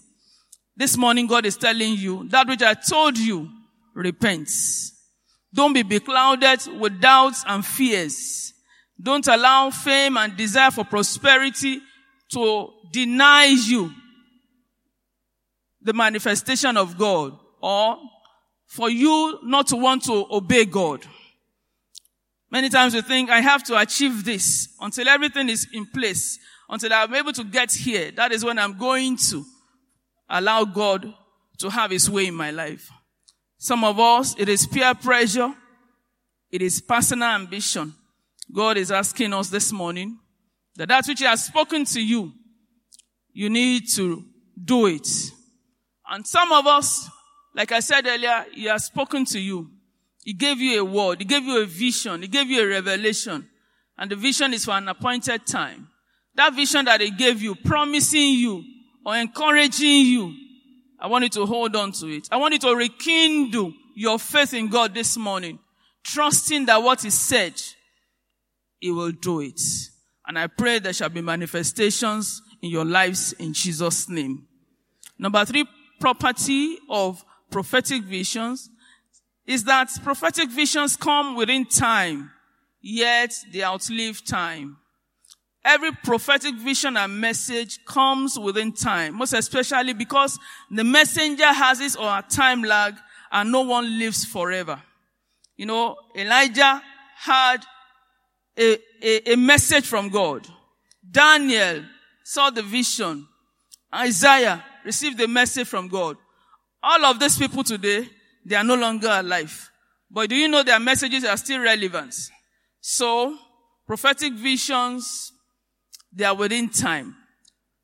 This 0.76 0.98
morning, 0.98 1.28
God 1.28 1.46
is 1.46 1.58
telling 1.58 1.96
you 1.96 2.28
that 2.30 2.48
which 2.48 2.62
I 2.62 2.74
told 2.74 3.18
you, 3.18 3.50
repent. 3.94 4.50
Don't 5.54 5.74
be 5.74 5.84
beclouded 5.84 6.80
with 6.80 7.00
doubts 7.00 7.44
and 7.48 7.64
fears. 7.66 8.54
Don't 9.02 9.28
allow 9.28 9.70
fame 9.70 10.18
and 10.18 10.36
desire 10.36 10.72
for 10.72 10.84
prosperity 10.84 11.80
to 12.32 12.70
deny 12.92 13.46
you 13.46 13.92
the 15.82 15.94
manifestation 15.94 16.78
of 16.78 16.98
God 16.98 17.38
or 17.62 17.98
for 18.68 18.90
you 18.90 19.40
not 19.44 19.68
to 19.68 19.76
want 19.76 20.06
to 20.06 20.26
obey 20.32 20.66
God. 20.66 21.06
Many 22.50 22.70
times 22.70 22.96
we 22.96 23.02
think 23.02 23.30
I 23.30 23.42
have 23.42 23.64
to 23.66 23.80
achieve 23.80 24.24
this 24.24 24.70
until 24.80 25.08
everything 25.08 25.50
is 25.50 25.68
in 25.74 25.86
place, 25.88 26.40
until 26.74 26.92
I'm 26.92 27.14
able 27.14 27.34
to 27.34 27.44
get 27.44 27.72
here. 27.72 28.10
That 28.10 28.32
is 28.32 28.44
when 28.44 28.58
I'm 28.58 28.80
going 28.80 29.16
to 29.30 29.46
allow 30.28 30.66
God 30.66 31.14
to 31.60 31.70
have 31.70 31.92
his 31.92 32.10
way 32.10 32.26
in 32.26 32.34
my 32.34 32.50
life. 32.50 32.90
Some 33.60 33.84
of 33.84 34.00
us, 34.00 34.34
it 34.40 34.50
is 34.50 34.66
peer 34.66 34.96
pressure. 34.96 35.54
It 36.52 36.64
is 36.64 36.82
personal 36.82 37.30
ambition. 37.30 37.94
God 38.52 38.78
is 38.78 38.92
asking 38.92 39.34
us 39.34 39.50
this 39.50 39.72
morning 39.72 40.18
that 40.76 40.88
that 40.88 41.06
which 41.06 41.20
he 41.20 41.26
has 41.26 41.46
spoken 41.46 41.86
to 41.86 42.02
you, 42.02 42.34
you 43.34 43.52
need 43.52 43.84
to 43.94 44.26
do 44.66 44.88
it. 44.88 45.08
And 46.10 46.26
some 46.26 46.52
of 46.52 46.66
us, 46.66 47.08
like 47.54 47.72
I 47.72 47.82
said 47.82 48.08
earlier, 48.08 48.48
he 48.52 48.66
has 48.66 48.86
spoken 48.86 49.26
to 49.26 49.40
you. 49.40 49.70
He 50.24 50.34
gave 50.34 50.60
you 50.60 50.82
a 50.82 50.84
word. 50.84 51.20
He 51.20 51.26
gave 51.26 51.44
you 51.44 51.62
a 51.62 51.66
vision. 51.66 52.24
He 52.24 52.28
gave 52.28 52.50
you 52.50 52.64
a 52.64 52.68
revelation. 52.68 53.48
And 53.96 54.10
the 54.10 54.16
vision 54.16 54.56
is 54.56 54.66
for 54.66 54.72
an 54.72 54.88
appointed 54.88 55.46
time. 55.46 55.90
That 56.36 56.54
vision 56.54 56.86
that 56.86 57.00
they 57.00 57.12
gave 57.12 57.42
you, 57.42 57.56
promising 57.56 58.34
you 58.34 58.64
or 59.06 59.16
encouraging 59.16 60.06
you 60.06 60.34
I 61.04 61.08
want 61.08 61.26
you 61.26 61.30
to 61.32 61.46
hold 61.46 61.76
on 61.76 61.92
to 61.92 62.08
it. 62.08 62.30
I 62.32 62.38
want 62.38 62.54
you 62.54 62.60
to 62.62 62.74
rekindle 62.74 63.74
your 63.94 64.18
faith 64.18 64.54
in 64.54 64.70
God 64.70 64.94
this 64.94 65.18
morning, 65.18 65.60
trusting 66.02 66.66
that 66.68 66.82
what 66.82 67.02
He 67.02 67.10
said, 67.10 67.62
He 68.80 68.90
will 68.90 69.12
do 69.12 69.42
it. 69.42 69.60
And 70.26 70.40
I 70.40 70.48
pray 70.48 70.80
there 70.80 70.94
shall 70.94 71.10
be 71.10 71.20
manifestations 71.20 72.42
in 72.62 72.70
your 72.70 72.86
lives 72.86 73.34
in 73.34 73.52
Jesus' 73.52 74.08
name. 74.08 74.48
Number 75.20 75.44
three, 75.44 75.66
property 76.00 76.78
of 76.90 77.22
prophetic 77.52 78.04
visions 78.04 78.70
is 79.46 79.66
that 79.66 79.90
prophetic 80.04 80.50
visions 80.52 80.96
come 80.96 81.36
within 81.36 81.66
time, 81.66 82.32
yet 82.82 83.34
they 83.52 83.62
outlive 83.62 84.24
time. 84.24 84.78
Every 85.66 85.92
prophetic 85.94 86.56
vision 86.56 86.98
and 86.98 87.20
message 87.22 87.84
comes 87.86 88.38
within 88.38 88.74
time, 88.74 89.16
most 89.16 89.34
especially 89.34 89.94
because 89.94 90.38
the 90.70 90.84
messenger 90.84 91.48
has 91.54 91.80
his 91.80 91.96
or 91.96 92.10
her 92.10 92.22
time 92.22 92.64
lag 92.64 92.96
and 93.32 93.52
no 93.52 93.62
one 93.62 93.98
lives 93.98 94.26
forever. 94.26 94.82
You 95.56 95.66
know, 95.66 95.96
Elijah 96.16 96.82
had 97.16 97.58
a, 98.58 98.78
a, 99.02 99.34
a 99.34 99.36
message 99.38 99.86
from 99.86 100.10
God. 100.10 100.48
Daniel 101.10 101.84
saw 102.24 102.50
the 102.50 102.62
vision. 102.62 103.28
Isaiah 103.94 104.64
received 104.86 105.18
the 105.18 105.28
message 105.28 105.68
from 105.68 105.88
God. 105.88 106.18
All 106.82 107.06
of 107.06 107.20
these 107.20 107.38
people 107.38 107.64
today, 107.64 108.08
they 108.46 108.56
are 108.56 108.64
no 108.64 108.76
longer 108.76 109.10
alive. 109.10 109.72
But 110.10 110.30
do 110.30 110.36
you 110.36 110.48
know 110.48 110.64
their 110.64 110.80
messages 110.80 111.24
are 111.26 111.38
still 111.38 111.62
relevant? 111.62 112.14
So, 112.82 113.38
prophetic 113.88 114.34
visions, 114.34 115.33
they 116.16 116.26
are 116.26 116.36
within 116.36 116.70
time, 116.70 117.16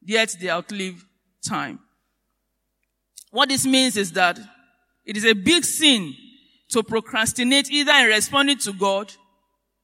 yet 0.02 0.36
they 0.40 0.50
outlive 0.50 1.04
time. 1.48 1.80
What 3.32 3.50
this 3.50 3.66
means 3.66 3.98
is 3.98 4.12
that 4.14 4.40
it 5.06 5.18
is 5.18 5.26
a 5.26 5.34
big 5.34 5.64
sin 5.64 6.14
to 6.70 6.84
procrastinate 6.84 7.72
either 7.72 7.92
in 7.94 8.08
responding 8.08 8.58
to 8.60 8.74
God 8.74 9.12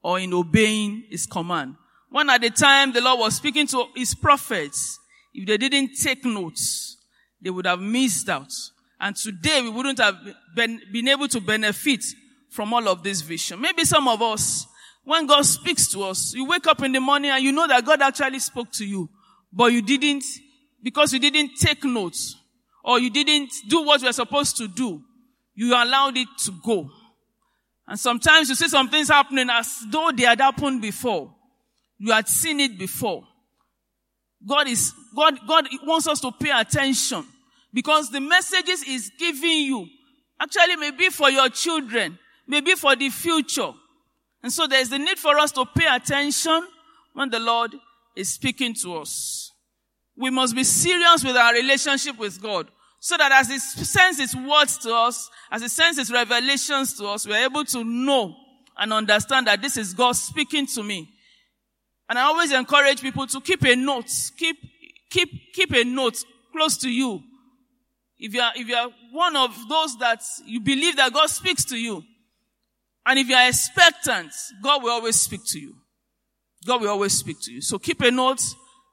or 0.04 0.20
in 0.20 0.34
obeying 0.34 1.06
his 1.10 1.26
command. 1.26 1.76
When 2.10 2.30
at 2.30 2.42
the 2.42 2.50
time 2.50 2.94
the 2.94 3.02
Lord 3.02 3.20
was 3.20 3.36
speaking 3.36 3.68
to 3.68 3.86
his 3.96 4.14
prophets, 4.14 5.00
if 5.34 5.48
they 5.48 5.58
didn't 5.58 5.96
take 5.96 6.24
notes, 6.24 6.98
they 7.42 7.50
would 7.50 7.66
have 7.66 7.82
missed 7.82 8.30
out. 8.30 8.52
And 9.00 9.16
today 9.16 9.62
we 9.62 9.70
wouldn't 9.70 10.00
have 10.00 10.16
been, 10.56 10.80
been 10.92 11.08
able 11.08 11.28
to 11.28 11.42
benefit 11.42 12.04
from 12.50 12.74
all 12.74 12.88
of 12.88 13.04
this 13.04 13.22
vision. 13.22 13.60
Maybe 13.60 13.84
some 13.84 14.08
of 14.08 14.22
us, 14.22 14.66
when 15.06 15.28
God 15.28 15.46
speaks 15.46 15.88
to 15.90 16.04
us, 16.04 16.34
you 16.34 16.46
wake 16.46 16.68
up 16.68 16.82
in 16.82 16.92
the 16.92 17.00
morning 17.00 17.32
and 17.32 17.44
you 17.44 17.52
know 17.52 17.68
that 17.68 17.86
God 17.86 18.02
actually 18.02 18.40
spoke 18.40 18.72
to 18.74 18.86
you, 18.86 19.10
but 19.54 19.72
you 19.72 19.82
didn't, 19.82 20.26
because 20.84 21.14
you 21.14 21.20
didn't 21.20 21.52
take 21.60 21.84
notes, 21.84 22.36
or 22.84 23.00
you 23.00 23.10
didn't 23.10 23.52
do 23.68 23.84
what 23.84 24.02
you 24.02 24.08
were 24.08 24.14
supposed 24.14 24.58
to 24.58 24.68
do, 24.68 25.02
you 25.54 25.74
allowed 25.74 26.18
it 26.18 26.28
to 26.46 26.52
go. 26.64 26.90
And 27.88 28.00
sometimes 28.00 28.50
you 28.50 28.56
see 28.56 28.68
some 28.68 28.90
things 28.90 29.10
happening 29.10 29.48
as 29.50 29.84
though 29.92 30.12
they 30.12 30.24
had 30.24 30.42
happened 30.42 30.82
before. 30.82 31.34
You 32.00 32.12
had 32.12 32.28
seen 32.28 32.60
it 32.60 32.78
before. 32.78 33.24
God 34.46 34.68
is, 34.68 34.92
God, 35.16 35.40
God 35.48 35.68
wants 35.84 36.08
us 36.08 36.20
to 36.22 36.32
pay 36.32 36.52
attention 36.52 37.26
because 37.74 38.10
the 38.10 38.22
messages 38.22 38.84
is 38.84 39.12
giving 39.18 39.60
you 39.66 39.88
actually 40.40 40.76
maybe 40.78 41.10
for 41.10 41.30
your 41.30 41.50
children, 41.50 42.18
maybe 42.48 42.74
for 42.74 42.96
the 42.96 43.10
future. 43.10 43.72
And 44.46 44.54
so 44.54 44.68
there's 44.68 44.90
the 44.90 45.00
need 45.00 45.18
for 45.18 45.40
us 45.40 45.52
to 45.54 45.66
pay 45.66 45.88
attention 45.88 46.68
when 47.14 47.32
the 47.32 47.40
Lord 47.40 47.74
is 48.16 48.32
speaking 48.32 48.76
to 48.76 48.98
us. 48.98 49.52
We 50.16 50.30
must 50.30 50.54
be 50.54 50.64
serious 50.64 51.24
with 51.24 51.36
our 51.36 51.52
relationship 51.52 52.20
with 52.20 52.40
God 52.40 52.68
so 53.00 53.18
that 53.18 53.32
as 53.32 53.50
He 53.50 53.58
sends 53.58 54.20
His 54.20 54.36
words 54.36 54.78
to 54.84 54.94
us, 54.94 55.32
as 55.50 55.64
He 55.64 55.68
sends 55.68 55.98
His 55.98 56.12
revelations 56.12 56.96
to 57.00 57.08
us, 57.08 57.26
we're 57.26 57.44
able 57.44 57.66
to 57.66 57.84
know 57.84 58.36
and 58.78 58.94
understand 58.94 59.48
that 59.48 59.64
this 59.64 59.78
is 59.78 59.96
God 59.96 60.12
speaking 60.12 60.68
to 60.68 60.84
me. 60.84 61.10
And 62.08 62.20
I 62.20 62.22
always 62.26 62.52
encourage 62.52 63.02
people 63.02 63.26
to 63.26 63.42
keep 63.42 63.64
a 63.64 63.76
note, 63.76 64.14
keep, 64.38 64.58
keep, 65.10 65.30
keep 65.56 65.72
a 65.74 65.84
note 65.84 66.24
close 66.52 66.78
to 66.78 66.90
you. 66.92 67.20
If 68.20 68.36
you 68.36 68.42
are, 68.42 68.52
if 68.56 68.68
you 68.68 68.76
are 68.76 68.92
one 69.12 69.36
of 69.38 69.58
those 69.68 69.98
that 69.98 70.22
you 70.46 70.62
believe 70.62 70.98
that 70.98 71.14
God 71.14 71.32
speaks 71.32 71.66
to 71.66 71.78
you, 71.78 72.04
and 73.06 73.20
if 73.20 73.28
you 73.28 73.36
are 73.36 73.48
expectant, 73.48 74.32
God 74.62 74.84
will 74.84 74.92
always 74.92 75.20
speak 75.20 75.42
to 75.48 75.60
you. 75.60 75.76
God 76.66 76.82
will 76.82 76.90
always 76.90 77.14
speak 77.14 77.38
to 77.44 77.52
you. 77.52 77.62
So 77.62 77.78
keep 77.78 78.02
a 78.02 78.10
note 78.10 78.42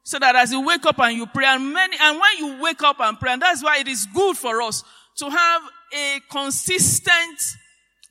so 0.05 0.18
that 0.18 0.37
as 0.37 0.53
you 0.53 0.61
wake 0.61 0.85
up 0.85 0.98
and 0.98 1.16
you 1.16 1.27
pray, 1.27 1.46
and 1.46 1.72
many, 1.72 1.96
and 2.01 2.20
when 2.20 2.38
you 2.38 2.62
wake 2.62 2.83
up 2.83 3.01
and 3.01 3.18
pray, 3.18 3.33
and 3.33 3.40
that's 3.40 3.62
why 3.62 3.79
it 3.79 3.88
is 3.88 4.07
good 4.07 4.37
for 4.37 4.61
us 4.61 4.85
to 5.18 5.31
have 5.31 5.62
a 5.94 6.20
consistent 6.31 7.40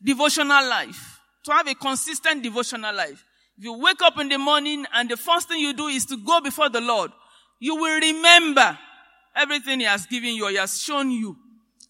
devotional 0.03 0.67
life. 0.67 1.19
To 1.45 1.51
have 1.51 1.67
a 1.67 1.75
consistent 1.75 2.43
devotional 2.43 2.95
life. 2.95 3.23
If 3.57 3.65
you 3.65 3.77
wake 3.77 4.01
up 4.01 4.19
in 4.19 4.29
the 4.29 4.37
morning 4.37 4.85
and 4.93 5.09
the 5.09 5.17
first 5.17 5.47
thing 5.47 5.59
you 5.59 5.73
do 5.73 5.87
is 5.87 6.05
to 6.07 6.17
go 6.17 6.41
before 6.41 6.69
the 6.69 6.81
Lord, 6.81 7.11
you 7.59 7.75
will 7.75 7.99
remember 7.99 8.77
everything 9.35 9.79
He 9.81 9.85
has 9.85 10.05
given 10.05 10.33
you, 10.33 10.47
He 10.47 10.55
has 10.55 10.81
shown 10.81 11.11
you, 11.11 11.35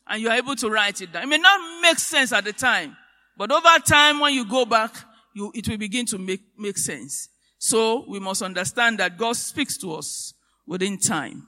and 0.08 0.22
you 0.22 0.30
are 0.30 0.36
able 0.36 0.56
to 0.56 0.70
write 0.70 1.02
it 1.02 1.12
down. 1.14 1.24
It 1.24 1.28
may 1.28 1.38
not 1.38 1.82
make 1.82 2.00
sense 2.00 2.34
at 2.34 2.44
the 2.44 2.54
time, 2.54 2.98
but 3.42 3.52
over 3.52 3.84
time, 3.84 4.20
when 4.20 4.36
you 4.36 4.46
go 4.46 4.66
back, 4.66 4.94
you, 5.34 5.52
it 5.56 5.68
will 5.68 5.80
begin 5.80 6.06
to 6.06 6.20
make, 6.20 6.42
make 6.60 6.78
sense. 6.78 7.28
So 7.58 8.06
we 8.08 8.20
must 8.20 8.44
understand 8.44 9.00
that 9.00 9.18
God 9.18 9.36
speaks 9.36 9.80
to 9.80 9.96
us 9.96 10.36
within 10.68 11.00
time. 11.00 11.48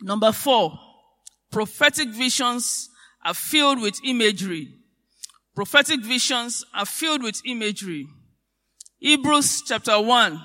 Number 0.00 0.32
four, 0.32 0.72
prophetic 1.50 2.08
visions 2.08 2.88
are 3.22 3.34
filled 3.34 3.82
with 3.82 4.00
imagery. 4.06 4.72
Prophetic 5.54 6.02
visions 6.02 6.64
are 6.72 6.86
filled 6.86 7.22
with 7.22 7.38
imagery. 7.44 8.08
Hebrews 9.00 9.64
chapter 9.66 10.00
1 10.00 10.40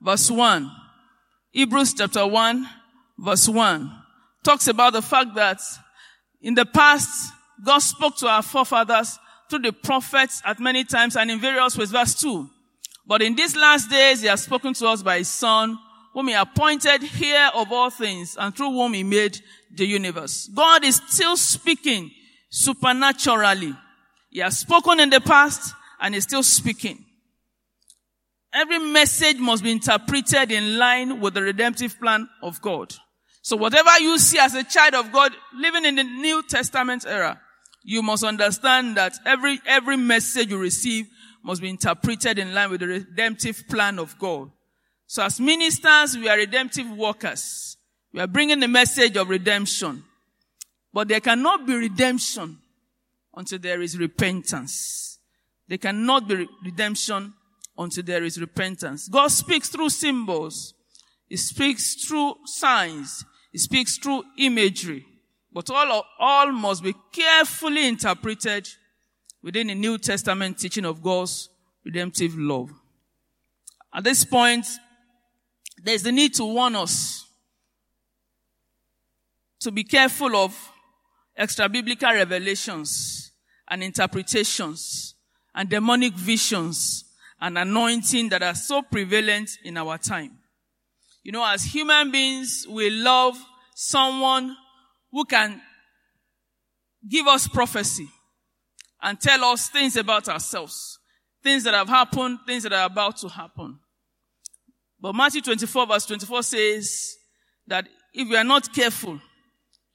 verse 0.00 0.30
1. 0.30 0.70
Hebrews 1.50 1.92
chapter 1.92 2.26
1 2.26 2.66
verse 3.18 3.46
1 3.46 3.92
talks 4.42 4.68
about 4.68 4.94
the 4.94 5.02
fact 5.02 5.34
that 5.34 5.60
in 6.40 6.54
the 6.54 6.64
past, 6.64 7.33
God 7.62 7.78
spoke 7.78 8.16
to 8.18 8.28
our 8.28 8.42
forefathers 8.42 9.18
through 9.48 9.60
the 9.60 9.72
prophets 9.72 10.42
at 10.44 10.58
many 10.58 10.84
times 10.84 11.16
and 11.16 11.30
in 11.30 11.40
various 11.40 11.76
ways. 11.76 11.90
Verse 11.90 12.14
2. 12.20 12.48
But 13.06 13.22
in 13.22 13.34
these 13.34 13.54
last 13.54 13.90
days, 13.90 14.22
he 14.22 14.28
has 14.28 14.42
spoken 14.42 14.72
to 14.74 14.88
us 14.88 15.02
by 15.02 15.18
his 15.18 15.28
son, 15.28 15.78
whom 16.12 16.28
he 16.28 16.34
appointed 16.34 17.02
here 17.02 17.50
of 17.54 17.70
all 17.70 17.90
things 17.90 18.36
and 18.38 18.56
through 18.56 18.70
whom 18.70 18.94
he 18.94 19.02
made 19.02 19.38
the 19.74 19.84
universe. 19.84 20.48
God 20.54 20.84
is 20.84 21.00
still 21.08 21.36
speaking 21.36 22.10
supernaturally. 22.48 23.74
He 24.30 24.40
has 24.40 24.58
spoken 24.58 25.00
in 25.00 25.10
the 25.10 25.20
past 25.20 25.74
and 26.00 26.14
is 26.14 26.24
still 26.24 26.42
speaking. 26.42 27.04
Every 28.52 28.78
message 28.78 29.38
must 29.38 29.64
be 29.64 29.72
interpreted 29.72 30.52
in 30.52 30.78
line 30.78 31.20
with 31.20 31.34
the 31.34 31.42
redemptive 31.42 31.98
plan 32.00 32.28
of 32.42 32.62
God. 32.62 32.94
So 33.42 33.56
whatever 33.56 33.90
you 33.98 34.18
see 34.18 34.38
as 34.38 34.54
a 34.54 34.64
child 34.64 34.94
of 34.94 35.12
God 35.12 35.32
living 35.54 35.84
in 35.84 35.96
the 35.96 36.04
New 36.04 36.42
Testament 36.44 37.04
era, 37.06 37.40
you 37.84 38.02
must 38.02 38.24
understand 38.24 38.96
that 38.96 39.12
every, 39.26 39.60
every 39.66 39.96
message 39.96 40.50
you 40.50 40.58
receive 40.58 41.06
must 41.42 41.60
be 41.60 41.68
interpreted 41.68 42.38
in 42.38 42.54
line 42.54 42.70
with 42.70 42.80
the 42.80 42.86
redemptive 42.86 43.62
plan 43.68 43.98
of 43.98 44.18
God. 44.18 44.50
So 45.06 45.22
as 45.22 45.38
ministers, 45.38 46.16
we 46.16 46.28
are 46.28 46.38
redemptive 46.38 46.90
workers. 46.90 47.76
We 48.12 48.20
are 48.20 48.26
bringing 48.26 48.60
the 48.60 48.68
message 48.68 49.16
of 49.16 49.28
redemption. 49.28 50.02
But 50.92 51.08
there 51.08 51.20
cannot 51.20 51.66
be 51.66 51.74
redemption 51.74 52.58
until 53.36 53.58
there 53.58 53.82
is 53.82 53.98
repentance. 53.98 55.18
There 55.68 55.78
cannot 55.78 56.26
be 56.26 56.46
redemption 56.64 57.34
until 57.76 58.04
there 58.04 58.24
is 58.24 58.40
repentance. 58.40 59.08
God 59.08 59.28
speaks 59.28 59.68
through 59.68 59.90
symbols. 59.90 60.72
He 61.28 61.36
speaks 61.36 62.06
through 62.06 62.36
signs. 62.44 63.24
He 63.52 63.58
speaks 63.58 63.98
through 63.98 64.22
imagery. 64.38 65.04
But 65.54 65.70
all, 65.70 66.04
all 66.18 66.50
must 66.50 66.82
be 66.82 66.94
carefully 67.12 67.86
interpreted 67.86 68.68
within 69.40 69.68
the 69.68 69.74
New 69.76 69.98
Testament 69.98 70.58
teaching 70.58 70.84
of 70.84 71.00
God's 71.00 71.48
redemptive 71.84 72.36
love. 72.36 72.70
At 73.94 74.02
this 74.02 74.24
point, 74.24 74.66
there's 75.80 76.02
the 76.02 76.10
need 76.10 76.34
to 76.34 76.44
warn 76.44 76.74
us 76.74 77.24
to 79.60 79.70
be 79.70 79.84
careful 79.84 80.34
of 80.34 80.72
extra 81.36 81.68
biblical 81.68 82.10
revelations 82.10 83.30
and 83.68 83.82
interpretations 83.82 85.14
and 85.54 85.68
demonic 85.68 86.14
visions 86.14 87.04
and 87.40 87.56
anointing 87.56 88.28
that 88.30 88.42
are 88.42 88.54
so 88.54 88.82
prevalent 88.82 89.50
in 89.62 89.76
our 89.76 89.98
time. 89.98 90.32
You 91.22 91.32
know, 91.32 91.46
as 91.46 91.62
human 91.62 92.10
beings, 92.10 92.66
we 92.68 92.90
love 92.90 93.36
someone 93.74 94.56
who 95.14 95.24
can 95.24 95.62
give 97.08 97.28
us 97.28 97.46
prophecy 97.46 98.08
and 99.00 99.20
tell 99.20 99.44
us 99.44 99.68
things 99.68 99.96
about 99.96 100.28
ourselves, 100.28 100.98
things 101.40 101.62
that 101.62 101.72
have 101.72 101.88
happened, 101.88 102.40
things 102.44 102.64
that 102.64 102.72
are 102.72 102.86
about 102.86 103.16
to 103.18 103.28
happen. 103.28 103.78
But 105.00 105.14
Matthew 105.14 105.40
24 105.40 105.86
verse 105.86 106.06
24 106.06 106.42
says 106.42 107.16
that 107.68 107.86
if 108.12 108.28
we 108.28 108.36
are 108.36 108.42
not 108.42 108.74
careful, 108.74 109.20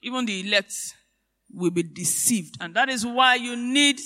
even 0.00 0.24
the 0.24 0.40
elect 0.40 0.72
will 1.52 1.70
be 1.70 1.82
deceived. 1.82 2.56
And 2.58 2.74
that 2.74 2.88
is 2.88 3.04
why 3.04 3.34
you 3.34 3.56
need 3.56 4.00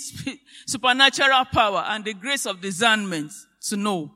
supernatural 0.67 1.45
power 1.53 1.85
and 1.87 2.05
the 2.05 2.15
grace 2.15 2.45
of 2.45 2.61
discernment 2.61 3.31
to 3.69 3.77
know. 3.77 4.13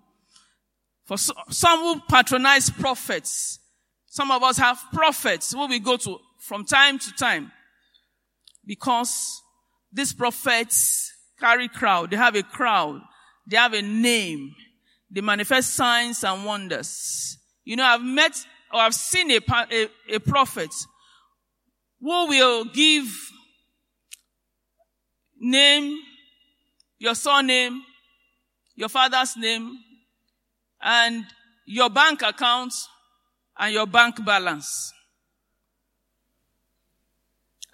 For 1.04 1.16
some 1.16 1.78
who 1.80 2.00
patronize 2.08 2.70
prophets, 2.70 3.60
some 4.06 4.32
of 4.32 4.42
us 4.42 4.58
have 4.58 4.82
prophets 4.92 5.52
who 5.52 5.68
we 5.68 5.78
go 5.78 5.96
to 5.96 6.18
from 6.38 6.64
time 6.64 6.98
to 6.98 7.12
time 7.12 7.52
because 8.66 9.42
these 9.92 10.12
prophets 10.12 11.12
carry 11.40 11.68
crowd. 11.68 12.10
They 12.10 12.16
have 12.16 12.36
a 12.36 12.42
crowd. 12.42 13.00
They 13.46 13.56
have 13.56 13.74
a 13.74 13.82
name. 13.82 14.54
They 15.10 15.20
manifest 15.20 15.74
signs 15.74 16.22
and 16.24 16.44
wonders. 16.44 17.38
You 17.64 17.76
know, 17.76 17.84
I've 17.84 18.02
met 18.02 18.32
or 18.72 18.80
I've 18.80 18.94
seen 18.94 19.30
a, 19.30 19.40
a, 19.48 19.88
a 20.14 20.20
prophet 20.20 20.70
who 22.00 22.28
will 22.28 22.64
give 22.66 23.06
name, 25.40 25.98
your 26.98 27.14
surname, 27.14 27.82
your 28.74 28.88
father's 28.88 29.36
name, 29.36 29.78
and 30.80 31.24
your 31.66 31.90
bank 31.90 32.22
account 32.22 32.72
and 33.58 33.72
your 33.72 33.86
bank 33.86 34.24
balance. 34.24 34.92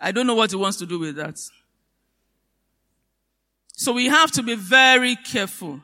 I 0.05 0.13
don't 0.13 0.27
know 0.27 0.35
what 0.35 0.51
he 0.51 0.57
wants 0.57 0.77
to 0.77 0.87
do 0.87 0.99
with 0.99 1.17
that. 1.17 1.41
So 3.73 3.95
we 3.95 4.05
have 4.07 4.31
to 4.33 4.43
be 4.43 4.55
very 4.55 5.17
careful 5.17 5.81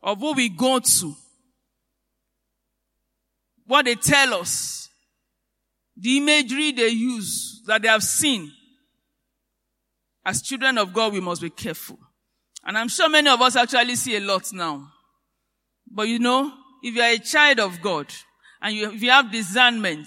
of 0.00 0.20
who 0.20 0.34
we 0.34 0.48
go 0.48 0.78
to, 0.78 1.16
what 3.66 3.86
they 3.86 3.96
tell 3.96 4.34
us, 4.34 4.88
the 5.96 6.18
imagery 6.18 6.70
they 6.70 6.88
use 6.90 7.60
that 7.66 7.82
they 7.82 7.88
have 7.88 8.04
seen. 8.04 8.52
As 10.24 10.40
children 10.40 10.78
of 10.78 10.92
God, 10.92 11.12
we 11.12 11.20
must 11.20 11.42
be 11.42 11.50
careful. 11.50 11.98
And 12.64 12.78
I'm 12.78 12.88
sure 12.88 13.08
many 13.08 13.28
of 13.28 13.42
us 13.42 13.56
actually 13.56 13.96
see 13.96 14.16
a 14.16 14.20
lot 14.20 14.52
now. 14.52 14.92
But 15.90 16.06
you 16.06 16.20
know, 16.20 16.52
if 16.84 16.94
you 16.94 17.02
are 17.02 17.10
a 17.10 17.18
child 17.18 17.58
of 17.58 17.82
God 17.82 18.06
and 18.62 18.76
you, 18.76 18.92
if 18.92 19.02
you 19.02 19.10
have 19.10 19.32
discernment, 19.32 20.06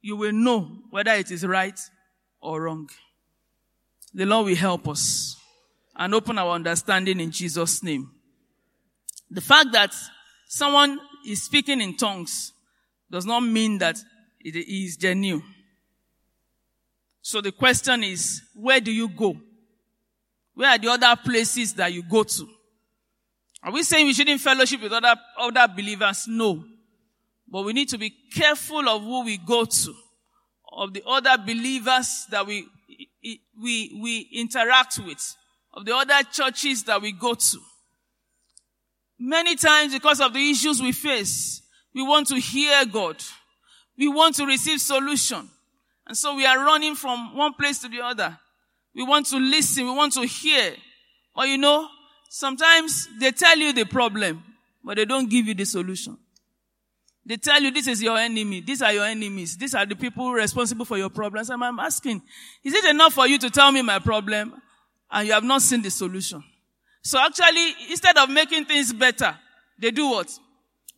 you 0.00 0.16
will 0.16 0.32
know 0.32 0.78
whether 0.88 1.12
it 1.12 1.30
is 1.30 1.46
right 1.46 1.78
or 2.40 2.62
wrong. 2.62 2.88
The 4.14 4.26
Lord 4.26 4.46
will 4.46 4.56
help 4.56 4.88
us 4.88 5.36
and 5.96 6.14
open 6.14 6.38
our 6.38 6.54
understanding 6.54 7.20
in 7.20 7.30
Jesus' 7.30 7.82
name. 7.82 8.10
The 9.30 9.40
fact 9.40 9.72
that 9.72 9.94
someone 10.48 10.98
is 11.26 11.42
speaking 11.42 11.80
in 11.80 11.96
tongues 11.96 12.52
does 13.10 13.26
not 13.26 13.40
mean 13.40 13.78
that 13.78 13.98
it 14.40 14.56
is 14.56 14.96
genuine. 14.96 15.44
So 17.22 17.40
the 17.40 17.52
question 17.52 18.02
is, 18.02 18.42
where 18.54 18.80
do 18.80 18.90
you 18.90 19.08
go? 19.08 19.36
Where 20.54 20.70
are 20.70 20.78
the 20.78 20.88
other 20.88 21.14
places 21.22 21.74
that 21.74 21.92
you 21.92 22.02
go 22.02 22.22
to? 22.22 22.48
Are 23.62 23.72
we 23.72 23.82
saying 23.82 24.06
we 24.06 24.14
shouldn't 24.14 24.40
fellowship 24.40 24.82
with 24.82 24.92
other, 24.92 25.14
other 25.38 25.68
believers? 25.68 26.26
No. 26.26 26.64
But 27.46 27.64
we 27.64 27.72
need 27.72 27.88
to 27.90 27.98
be 27.98 28.12
careful 28.34 28.88
of 28.88 29.02
who 29.02 29.24
we 29.24 29.36
go 29.36 29.64
to, 29.64 29.94
of 30.72 30.94
the 30.94 31.02
other 31.06 31.36
believers 31.38 32.26
that 32.30 32.46
we, 32.46 32.66
we, 33.60 33.98
we 34.00 34.28
interact 34.32 34.98
with, 34.98 35.36
of 35.74 35.84
the 35.84 35.94
other 35.94 36.22
churches 36.32 36.84
that 36.84 37.00
we 37.00 37.12
go 37.12 37.34
to. 37.34 37.58
Many 39.18 39.56
times 39.56 39.92
because 39.92 40.20
of 40.20 40.32
the 40.32 40.50
issues 40.50 40.80
we 40.80 40.92
face, 40.92 41.62
we 41.94 42.02
want 42.02 42.28
to 42.28 42.36
hear 42.36 42.86
God. 42.86 43.16
We 43.98 44.08
want 44.08 44.36
to 44.36 44.46
receive 44.46 44.80
solution. 44.80 45.48
And 46.06 46.16
so 46.16 46.34
we 46.34 46.46
are 46.46 46.58
running 46.58 46.94
from 46.94 47.36
one 47.36 47.52
place 47.54 47.80
to 47.80 47.88
the 47.88 48.00
other. 48.00 48.38
We 48.94 49.04
want 49.04 49.26
to 49.26 49.36
listen. 49.36 49.84
We 49.84 49.92
want 49.92 50.14
to 50.14 50.22
hear. 50.22 50.74
Or 51.36 51.46
you 51.46 51.58
know, 51.58 51.86
sometimes 52.30 53.08
they 53.18 53.30
tell 53.30 53.58
you 53.58 53.72
the 53.72 53.84
problem, 53.84 54.42
but 54.82 54.96
they 54.96 55.04
don't 55.04 55.28
give 55.28 55.46
you 55.46 55.54
the 55.54 55.66
solution. 55.66 56.16
They 57.24 57.36
tell 57.36 57.60
you 57.60 57.70
this 57.70 57.86
is 57.86 58.02
your 58.02 58.18
enemy. 58.18 58.60
These 58.60 58.82
are 58.82 58.92
your 58.92 59.04
enemies. 59.04 59.56
These 59.56 59.74
are 59.74 59.86
the 59.86 59.94
people 59.94 60.32
responsible 60.32 60.84
for 60.84 60.96
your 60.96 61.10
problems. 61.10 61.50
And 61.50 61.62
I'm 61.62 61.78
asking, 61.78 62.22
is 62.64 62.74
it 62.74 62.84
enough 62.86 63.14
for 63.14 63.26
you 63.26 63.38
to 63.38 63.50
tell 63.50 63.70
me 63.70 63.82
my 63.82 63.98
problem 63.98 64.54
and 65.10 65.26
you 65.26 65.34
have 65.34 65.44
not 65.44 65.62
seen 65.62 65.82
the 65.82 65.90
solution? 65.90 66.42
So 67.02 67.18
actually, 67.18 67.74
instead 67.90 68.16
of 68.16 68.30
making 68.30 68.64
things 68.64 68.92
better, 68.92 69.36
they 69.78 69.90
do 69.90 70.10
what? 70.10 70.30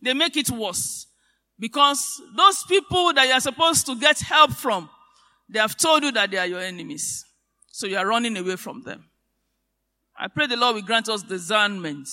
They 0.01 0.13
make 0.13 0.35
it 0.37 0.49
worse. 0.49 1.07
Because 1.59 2.21
those 2.35 2.63
people 2.63 3.13
that 3.13 3.27
you 3.27 3.33
are 3.33 3.39
supposed 3.39 3.85
to 3.85 3.95
get 3.95 4.19
help 4.19 4.51
from, 4.51 4.89
they 5.49 5.59
have 5.59 5.77
told 5.77 6.03
you 6.03 6.11
that 6.13 6.31
they 6.31 6.37
are 6.37 6.47
your 6.47 6.59
enemies. 6.61 7.25
So 7.67 7.87
you 7.87 7.97
are 7.97 8.07
running 8.07 8.37
away 8.37 8.55
from 8.55 8.83
them. 8.83 9.05
I 10.17 10.27
pray 10.27 10.47
the 10.47 10.57
Lord 10.57 10.75
will 10.75 10.81
grant 10.81 11.09
us 11.09 11.23
discernment 11.23 12.07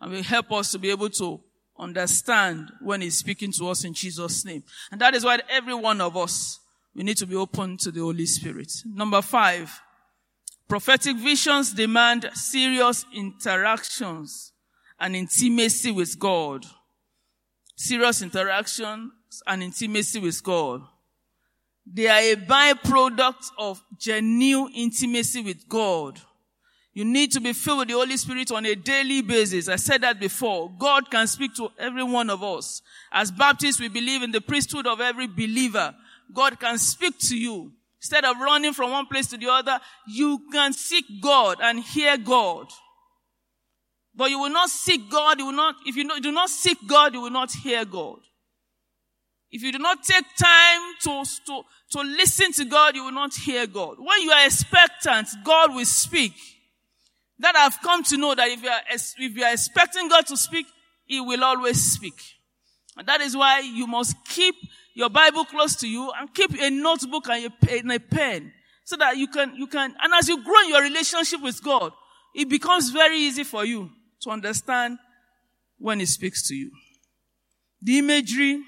and 0.00 0.12
will 0.12 0.22
help 0.22 0.50
us 0.52 0.72
to 0.72 0.78
be 0.78 0.90
able 0.90 1.10
to 1.10 1.40
understand 1.80 2.70
when 2.80 3.00
He's 3.00 3.18
speaking 3.18 3.52
to 3.52 3.68
us 3.68 3.84
in 3.84 3.94
Jesus' 3.94 4.44
name. 4.44 4.62
And 4.92 5.00
that 5.00 5.14
is 5.14 5.24
why 5.24 5.40
every 5.48 5.74
one 5.74 6.00
of 6.00 6.16
us, 6.16 6.60
we 6.94 7.02
need 7.02 7.16
to 7.18 7.26
be 7.26 7.36
open 7.36 7.76
to 7.78 7.90
the 7.90 8.00
Holy 8.00 8.26
Spirit. 8.26 8.72
Number 8.84 9.22
five, 9.22 9.80
prophetic 10.68 11.16
visions 11.16 11.72
demand 11.72 12.30
serious 12.34 13.04
interactions 13.14 14.52
and 14.98 15.16
intimacy 15.16 15.90
with 15.90 16.18
God. 16.18 16.66
Serious 17.76 18.22
interactions 18.22 19.12
and 19.46 19.62
intimacy 19.62 20.20
with 20.20 20.42
God. 20.42 20.82
They 21.86 22.08
are 22.08 22.20
a 22.20 22.36
byproduct 22.36 23.50
of 23.58 23.82
genuine 23.98 24.72
intimacy 24.74 25.42
with 25.42 25.68
God. 25.68 26.20
You 26.92 27.04
need 27.04 27.30
to 27.32 27.40
be 27.40 27.52
filled 27.52 27.80
with 27.80 27.88
the 27.88 27.94
Holy 27.94 28.16
Spirit 28.16 28.50
on 28.50 28.66
a 28.66 28.74
daily 28.74 29.22
basis. 29.22 29.68
I 29.68 29.76
said 29.76 30.02
that 30.02 30.18
before. 30.18 30.72
God 30.76 31.10
can 31.10 31.26
speak 31.28 31.54
to 31.54 31.68
every 31.78 32.02
one 32.02 32.30
of 32.30 32.42
us. 32.42 32.82
As 33.12 33.30
Baptists, 33.30 33.78
we 33.78 33.88
believe 33.88 34.22
in 34.22 34.32
the 34.32 34.40
priesthood 34.40 34.86
of 34.86 35.00
every 35.00 35.28
believer. 35.28 35.94
God 36.34 36.58
can 36.58 36.78
speak 36.78 37.18
to 37.28 37.38
you. 37.38 37.72
Instead 38.00 38.24
of 38.24 38.38
running 38.40 38.72
from 38.72 38.90
one 38.90 39.06
place 39.06 39.28
to 39.28 39.36
the 39.36 39.48
other, 39.48 39.78
you 40.08 40.40
can 40.50 40.72
seek 40.72 41.04
God 41.20 41.58
and 41.62 41.78
hear 41.80 42.16
God. 42.16 42.66
But 44.14 44.30
you 44.30 44.40
will 44.40 44.50
not 44.50 44.70
seek 44.70 45.08
God, 45.10 45.38
you 45.38 45.46
will 45.46 45.52
not, 45.52 45.76
if 45.86 45.96
you 45.96 46.20
do 46.20 46.32
not 46.32 46.48
seek 46.48 46.78
God, 46.86 47.14
you 47.14 47.20
will 47.20 47.30
not 47.30 47.52
hear 47.52 47.84
God. 47.84 48.18
If 49.52 49.62
you 49.62 49.72
do 49.72 49.78
not 49.78 50.02
take 50.02 50.24
time 50.38 50.80
to, 51.02 51.24
to, 51.46 51.62
to 51.90 52.00
listen 52.00 52.52
to 52.52 52.64
God, 52.64 52.94
you 52.94 53.04
will 53.04 53.12
not 53.12 53.34
hear 53.34 53.66
God. 53.66 53.96
When 53.98 54.22
you 54.22 54.30
are 54.30 54.46
expectant, 54.46 55.28
God 55.44 55.74
will 55.74 55.84
speak. 55.84 56.32
That 57.40 57.56
I've 57.56 57.80
come 57.80 58.04
to 58.04 58.16
know 58.18 58.34
that 58.34 58.48
if 58.48 58.62
you 58.62 58.68
are, 58.68 58.80
if 58.90 59.36
you 59.36 59.44
are 59.44 59.52
expecting 59.52 60.08
God 60.08 60.26
to 60.26 60.36
speak, 60.36 60.66
He 61.06 61.20
will 61.20 61.42
always 61.42 61.92
speak. 61.92 62.14
And 62.96 63.08
that 63.08 63.20
is 63.20 63.36
why 63.36 63.60
you 63.60 63.86
must 63.86 64.14
keep 64.26 64.54
your 64.94 65.08
Bible 65.08 65.46
close 65.46 65.74
to 65.76 65.88
you 65.88 66.12
and 66.18 66.32
keep 66.34 66.52
a 66.60 66.68
notebook 66.70 67.28
and 67.28 67.50
a, 67.68 67.78
and 67.78 67.92
a 67.92 67.98
pen 67.98 68.52
so 68.84 68.96
that 68.96 69.16
you 69.16 69.26
can, 69.28 69.54
you 69.56 69.66
can, 69.66 69.94
and 70.02 70.12
as 70.14 70.28
you 70.28 70.44
grow 70.44 70.60
in 70.64 70.68
your 70.68 70.82
relationship 70.82 71.40
with 71.42 71.62
God, 71.62 71.92
it 72.34 72.48
becomes 72.48 72.90
very 72.90 73.16
easy 73.16 73.44
for 73.44 73.64
you 73.64 73.90
to 74.20 74.30
understand 74.30 74.98
when 75.78 75.98
He 76.00 76.06
speaks 76.06 76.46
to 76.48 76.54
you. 76.54 76.70
The 77.80 77.98
imagery 77.98 78.60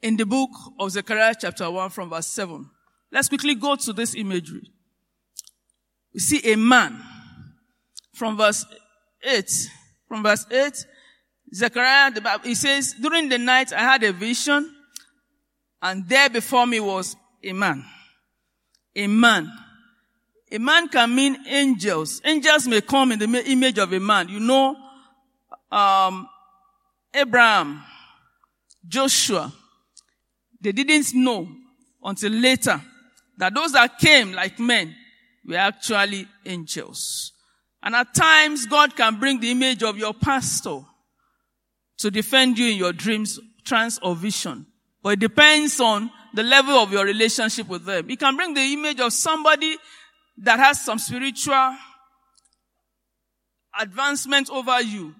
in 0.00 0.16
the 0.16 0.24
book 0.24 0.50
of 0.78 0.90
Zechariah 0.90 1.34
chapter 1.38 1.70
1 1.70 1.90
from 1.90 2.08
verse 2.08 2.28
7. 2.28 2.70
Let's 3.12 3.28
quickly 3.28 3.54
go 3.54 3.76
to 3.76 3.92
this 3.92 4.14
imagery. 4.14 4.70
We 6.14 6.20
see 6.20 6.52
a 6.52 6.56
man 6.56 7.00
from 8.14 8.36
verse 8.36 8.64
8. 9.22 9.50
From 10.08 10.22
verse 10.22 10.46
8, 10.50 10.86
Zechariah, 11.54 12.10
the 12.10 12.22
Bible, 12.22 12.44
he 12.44 12.54
says, 12.54 12.94
during 13.00 13.28
the 13.28 13.36
night 13.36 13.72
I 13.72 13.80
had 13.80 14.02
a 14.02 14.12
vision 14.12 14.74
and 15.82 16.08
there 16.08 16.30
before 16.30 16.66
me 16.66 16.80
was 16.80 17.14
a 17.44 17.52
man. 17.52 17.84
A 18.96 19.06
man. 19.06 19.52
A 20.50 20.58
man 20.58 20.88
can 20.88 21.14
mean 21.14 21.36
angels. 21.46 22.22
Angels 22.24 22.66
may 22.66 22.80
come 22.80 23.12
in 23.12 23.18
the 23.18 23.44
image 23.50 23.78
of 23.78 23.92
a 23.92 24.00
man. 24.00 24.28
You 24.30 24.40
know, 24.40 24.76
um, 25.70 26.26
Abraham, 27.14 27.82
Joshua, 28.86 29.52
they 30.60 30.72
didn't 30.72 31.14
know 31.14 31.48
until 32.02 32.32
later 32.32 32.80
that 33.36 33.54
those 33.54 33.72
that 33.72 33.98
came 33.98 34.32
like 34.32 34.58
men 34.58 34.94
were 35.48 35.56
actually 35.56 36.28
angels. 36.44 37.32
And 37.82 37.94
at 37.94 38.14
times, 38.14 38.66
God 38.66 38.94
can 38.94 39.18
bring 39.18 39.40
the 39.40 39.50
image 39.50 39.82
of 39.82 39.96
your 39.96 40.12
pastor 40.12 40.80
to 41.98 42.10
defend 42.10 42.58
you 42.58 42.70
in 42.70 42.76
your 42.76 42.92
dreams, 42.92 43.40
trance, 43.64 43.98
or 44.02 44.14
vision. 44.14 44.66
But 45.02 45.10
it 45.14 45.20
depends 45.20 45.80
on 45.80 46.10
the 46.34 46.42
level 46.42 46.74
of 46.74 46.92
your 46.92 47.04
relationship 47.04 47.68
with 47.68 47.84
them. 47.84 48.08
He 48.08 48.16
can 48.16 48.36
bring 48.36 48.52
the 48.52 48.60
image 48.60 49.00
of 49.00 49.12
somebody 49.12 49.76
that 50.38 50.58
has 50.58 50.84
some 50.84 50.98
spiritual 50.98 51.76
advancement 53.80 54.50
over 54.50 54.80
you 54.82 55.14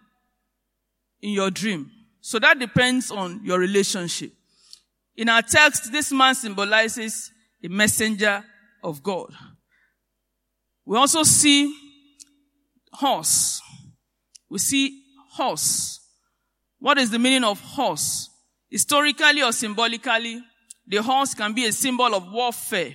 in 1.23 1.31
your 1.31 1.51
dream. 1.51 1.91
So 2.21 2.39
that 2.39 2.59
depends 2.59 3.11
on 3.11 3.41
your 3.45 3.59
relationship. 3.59 4.33
In 5.17 5.29
our 5.29 5.43
text, 5.43 5.91
this 5.91 6.13
man 6.13 6.35
symbolizes 6.35 7.33
a 7.65 7.69
messenger 7.69 8.45
of 8.85 9.03
God. 9.03 9.33
We 10.89 10.97
also 10.97 11.23
see 11.23 11.71
horse. 12.95 13.61
We 14.49 14.59
see 14.59 15.03
horse. 15.33 16.01
What 16.79 16.97
is 16.97 17.11
the 17.11 17.19
meaning 17.19 17.45
of 17.45 17.61
horse? 17.61 18.31
Historically 18.71 19.43
or 19.43 19.53
symbolically, 19.53 20.41
the 20.87 21.03
horse 21.03 21.35
can 21.35 21.53
be 21.53 21.67
a 21.67 21.73
symbol 21.73 22.15
of 22.15 22.33
warfare, 22.33 22.95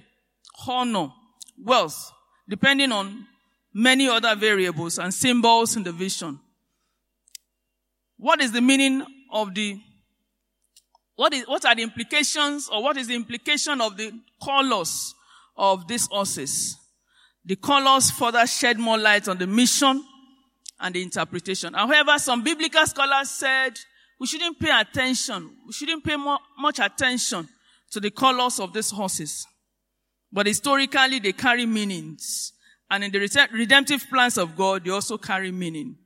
honor, 0.68 1.10
wealth, 1.64 2.12
depending 2.50 2.92
on 2.92 3.28
many 3.72 4.10
other 4.10 4.36
variables 4.36 4.98
and 4.98 5.14
symbols 5.14 5.76
in 5.76 5.84
the 5.84 5.92
vision. 5.92 6.40
what 8.18 8.42
is 8.42 8.52
the 8.52 8.62
meaning 8.62 9.06
of 9.32 9.54
the, 9.54 9.80
what 11.16 11.32
is, 11.32 11.46
what 11.46 11.64
are 11.64 11.76
the 11.76 11.84
implications 11.84 12.70
or 12.70 12.82
what 12.82 12.98
is 12.98 13.06
the 13.06 13.14
implication 13.16 13.82
of 13.82 13.98
the 13.98 14.12
colors 14.44 15.14
of 15.56 15.88
these 15.88 16.08
horses? 16.08 16.80
The 17.46 17.56
colors 17.58 18.12
further 18.12 18.46
shed 18.48 18.80
more 18.80 18.98
light 18.98 19.28
on 19.28 19.38
the 19.38 19.48
mission 19.48 20.04
and 20.80 20.96
the 20.96 21.02
interpretation. 21.02 21.74
However, 21.74 22.18
some 22.18 22.44
biblical 22.44 22.86
scholars 22.86 23.30
said 23.32 23.78
we 24.20 24.28
shouldn't 24.28 24.60
pay 24.60 24.72
attention. 24.80 25.50
We 25.68 25.74
shouldn't 25.74 26.04
pay 26.04 26.16
more, 26.16 26.40
much 26.58 26.80
attention 26.80 27.48
to 27.92 28.00
the 28.00 28.12
colors 28.12 28.60
of 28.60 28.74
these 28.74 28.92
horses. 28.92 29.46
But 30.32 30.48
historically, 30.48 31.20
they 31.20 31.34
carry 31.34 31.66
meanings. 31.66 32.54
And 32.90 33.04
in 33.04 33.12
the 33.12 33.48
redemptive 33.52 34.06
plans 34.10 34.38
of 34.38 34.56
God, 34.56 34.86
they 34.86 34.92
also 34.92 35.18
carry 35.18 35.52
meaning. 35.52 35.98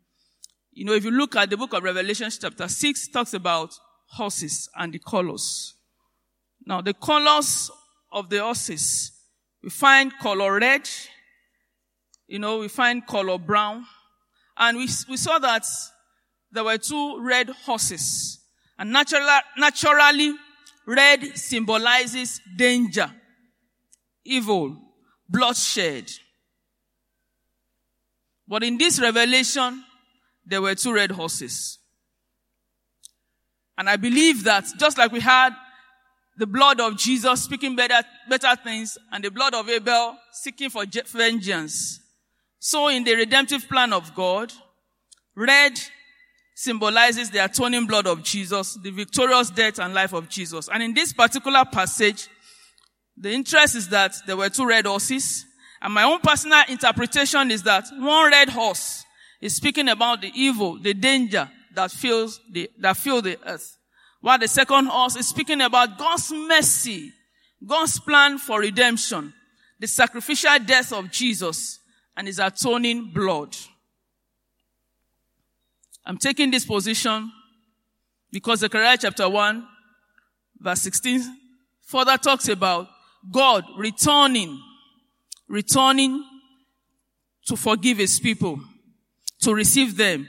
You 0.72 0.86
know, 0.86 0.94
if 0.94 1.04
you 1.04 1.12
look 1.12 1.36
at 1.36 1.50
the 1.50 1.58
book 1.58 1.74
of 1.74 1.84
Revelation 1.84 2.30
chapter 2.30 2.68
6, 2.68 3.08
talks 3.10 3.34
about 3.34 3.74
horses 4.10 4.70
and 4.76 4.94
the 4.94 5.00
colors. 5.00 5.76
Now, 6.66 6.82
the 6.82 6.94
colors 6.94 7.72
of 8.12 8.30
the 8.30 8.40
horses, 8.40 9.12
we 9.64 9.70
find 9.70 10.12
color 10.20 10.60
red, 10.60 10.90
you 12.28 12.40
know, 12.40 12.60
we 12.60 12.68
find 12.68 13.06
color 13.06 13.38
brown, 13.38 13.86
and 14.58 14.78
we, 14.78 14.88
we 15.10 15.18
saw 15.18 15.40
that 15.40 15.66
there 16.52 16.64
were 16.64 16.78
two 16.78 17.22
red 17.22 17.50
horses. 17.50 18.40
And 18.78 18.92
naturally, 18.92 19.26
naturally, 19.58 20.34
red 20.86 21.38
symbolizes 21.38 22.40
danger, 22.56 23.12
evil, 24.24 24.78
bloodshed. 25.28 26.10
But 28.48 28.64
in 28.64 28.78
this 28.78 29.00
revelation, 29.00 29.84
there 30.46 30.62
were 30.62 30.76
two 30.76 30.94
red 30.94 31.12
horses. 31.12 31.80
And 33.78 33.90
I 33.90 33.98
believe 33.98 34.44
that 34.46 34.66
just 34.80 34.98
like 34.98 35.12
we 35.12 35.20
had 35.20 35.54
the 36.38 36.48
blood 36.48 36.80
of 36.80 36.98
Jesus 36.98 37.44
speaking 37.44 37.76
better, 37.76 38.02
better 38.30 38.56
things 38.64 38.98
and 39.12 39.24
the 39.24 39.32
blood 39.32 39.54
of 39.54 39.70
Abel 39.70 40.18
seeking 40.32 40.70
for 40.70 40.86
vengeance. 41.08 42.00
So 42.60 42.88
in 42.88 43.04
the 43.04 43.16
redemptive 43.16 43.68
plan 43.68 43.94
of 43.94 44.14
God, 44.16 44.52
red 45.36 45.80
symbolizes 46.56 47.30
the 47.30 47.46
atoning 47.46 47.86
blood 47.86 48.08
of 48.08 48.24
Jesus, 48.24 48.80
the 48.82 48.90
victorious 48.90 49.52
death 49.52 49.80
and 49.80 49.94
life 49.94 50.14
of 50.14 50.28
Jesus. 50.28 50.68
And 50.68 50.82
in 50.82 50.94
this 50.94 51.14
particular 51.14 51.64
passage, 51.66 52.28
the 53.16 53.32
interest 53.32 53.76
is 53.76 53.90
that 53.90 54.16
there 54.26 54.38
were 54.38 54.50
two 54.50 54.68
red 54.68 54.88
horses. 54.88 55.46
And 55.82 55.94
my 55.94 56.04
own 56.04 56.20
personal 56.20 56.64
interpretation 56.68 57.52
is 57.52 57.62
that 57.64 57.86
one 57.94 58.32
red 58.32 58.50
horse 58.50 59.04
is 59.40 59.56
speaking 59.56 59.88
about 59.90 60.22
the 60.22 60.32
evil, 60.34 60.80
the 60.80 60.96
danger 60.96 61.50
that 61.76 61.92
fills 61.92 62.40
the, 62.52 62.70
that 62.80 62.98
fill 62.98 63.22
the 63.22 63.38
earth. 63.46 63.78
While 64.22 64.40
the 64.40 64.48
second 64.48 64.88
horse 64.88 65.16
is 65.16 65.28
speaking 65.28 65.62
about 65.62 66.00
God's 66.00 66.32
mercy, 66.32 67.14
God's 67.66 68.00
plan 68.00 68.40
for 68.40 68.60
redemption, 68.60 69.34
the 69.80 69.88
sacrificial 69.88 70.58
death 70.66 70.92
of 70.92 71.12
Jesus 71.12 71.77
and 72.18 72.26
his 72.26 72.40
atoning 72.40 73.12
blood. 73.14 73.56
I'm 76.04 76.18
taking 76.18 76.50
this 76.50 76.66
position 76.66 77.32
because 78.32 78.60
Zechariah 78.60 78.98
chapter 79.00 79.30
1 79.30 79.68
verse 80.60 80.82
16 80.82 81.22
further 81.82 82.18
talks 82.18 82.50
about 82.50 82.88
God 83.32 83.64
returning, 83.78 84.60
returning 85.48 86.24
to 87.46 87.56
forgive 87.56 88.00
his 88.00 88.20
people, 88.20 88.60
to 89.42 89.54
receive 89.54 89.96
them 89.96 90.28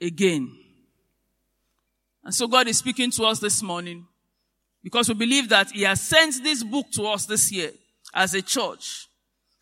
again. 0.00 0.50
And 2.22 2.34
so 2.34 2.46
God 2.46 2.68
is 2.68 2.78
speaking 2.78 3.10
to 3.12 3.24
us 3.24 3.40
this 3.40 3.62
morning 3.62 4.06
because 4.82 5.08
we 5.08 5.14
believe 5.14 5.48
that 5.48 5.72
he 5.72 5.82
has 5.82 6.00
sent 6.00 6.42
this 6.42 6.62
book 6.62 6.86
to 6.92 7.04
us 7.06 7.26
this 7.26 7.50
year 7.50 7.72
as 8.14 8.34
a 8.34 8.42
church. 8.42 9.08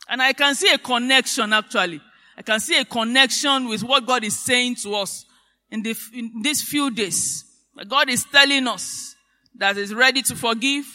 And 0.09 0.21
I 0.21 0.33
can 0.33 0.55
see 0.55 0.71
a 0.73 0.79
connection 0.79 1.53
actually 1.53 2.01
I 2.37 2.43
can 2.43 2.61
see 2.61 2.79
a 2.79 2.85
connection 2.85 3.69
with 3.69 3.83
what 3.85 4.07
God 4.07 4.25
is 4.25 4.39
saying 4.39 4.77
to 4.77 4.95
us 4.95 5.25
in, 5.71 5.83
the, 5.83 5.97
in 6.15 6.43
these 6.43 6.63
few 6.63 6.91
days. 6.91 7.45
God 7.89 8.09
is 8.09 8.25
telling 8.25 8.67
us 8.67 9.15
that 9.57 9.77
He's 9.77 9.95
ready 9.95 10.23
to 10.23 10.35
forgive, 10.37 10.87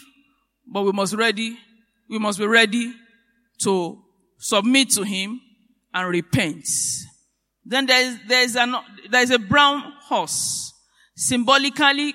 but 0.66 0.84
we 0.84 0.92
must 0.92 1.14
ready, 1.14 1.58
we 2.10 2.20
must 2.20 2.40
be 2.40 2.46
ready 2.46 2.94
to 3.62 4.02
submit 4.40 4.90
to 4.92 5.04
Him 5.04 5.40
and 5.94 6.10
repent. 6.10 6.68
Then 7.66 7.86
there's, 7.86 8.18
there's 8.28 8.56
an, 8.56 8.76
there's 9.10 9.32
a 9.32 9.40
brown 9.40 9.94
horse. 10.02 10.74
Symbolically, 11.16 12.14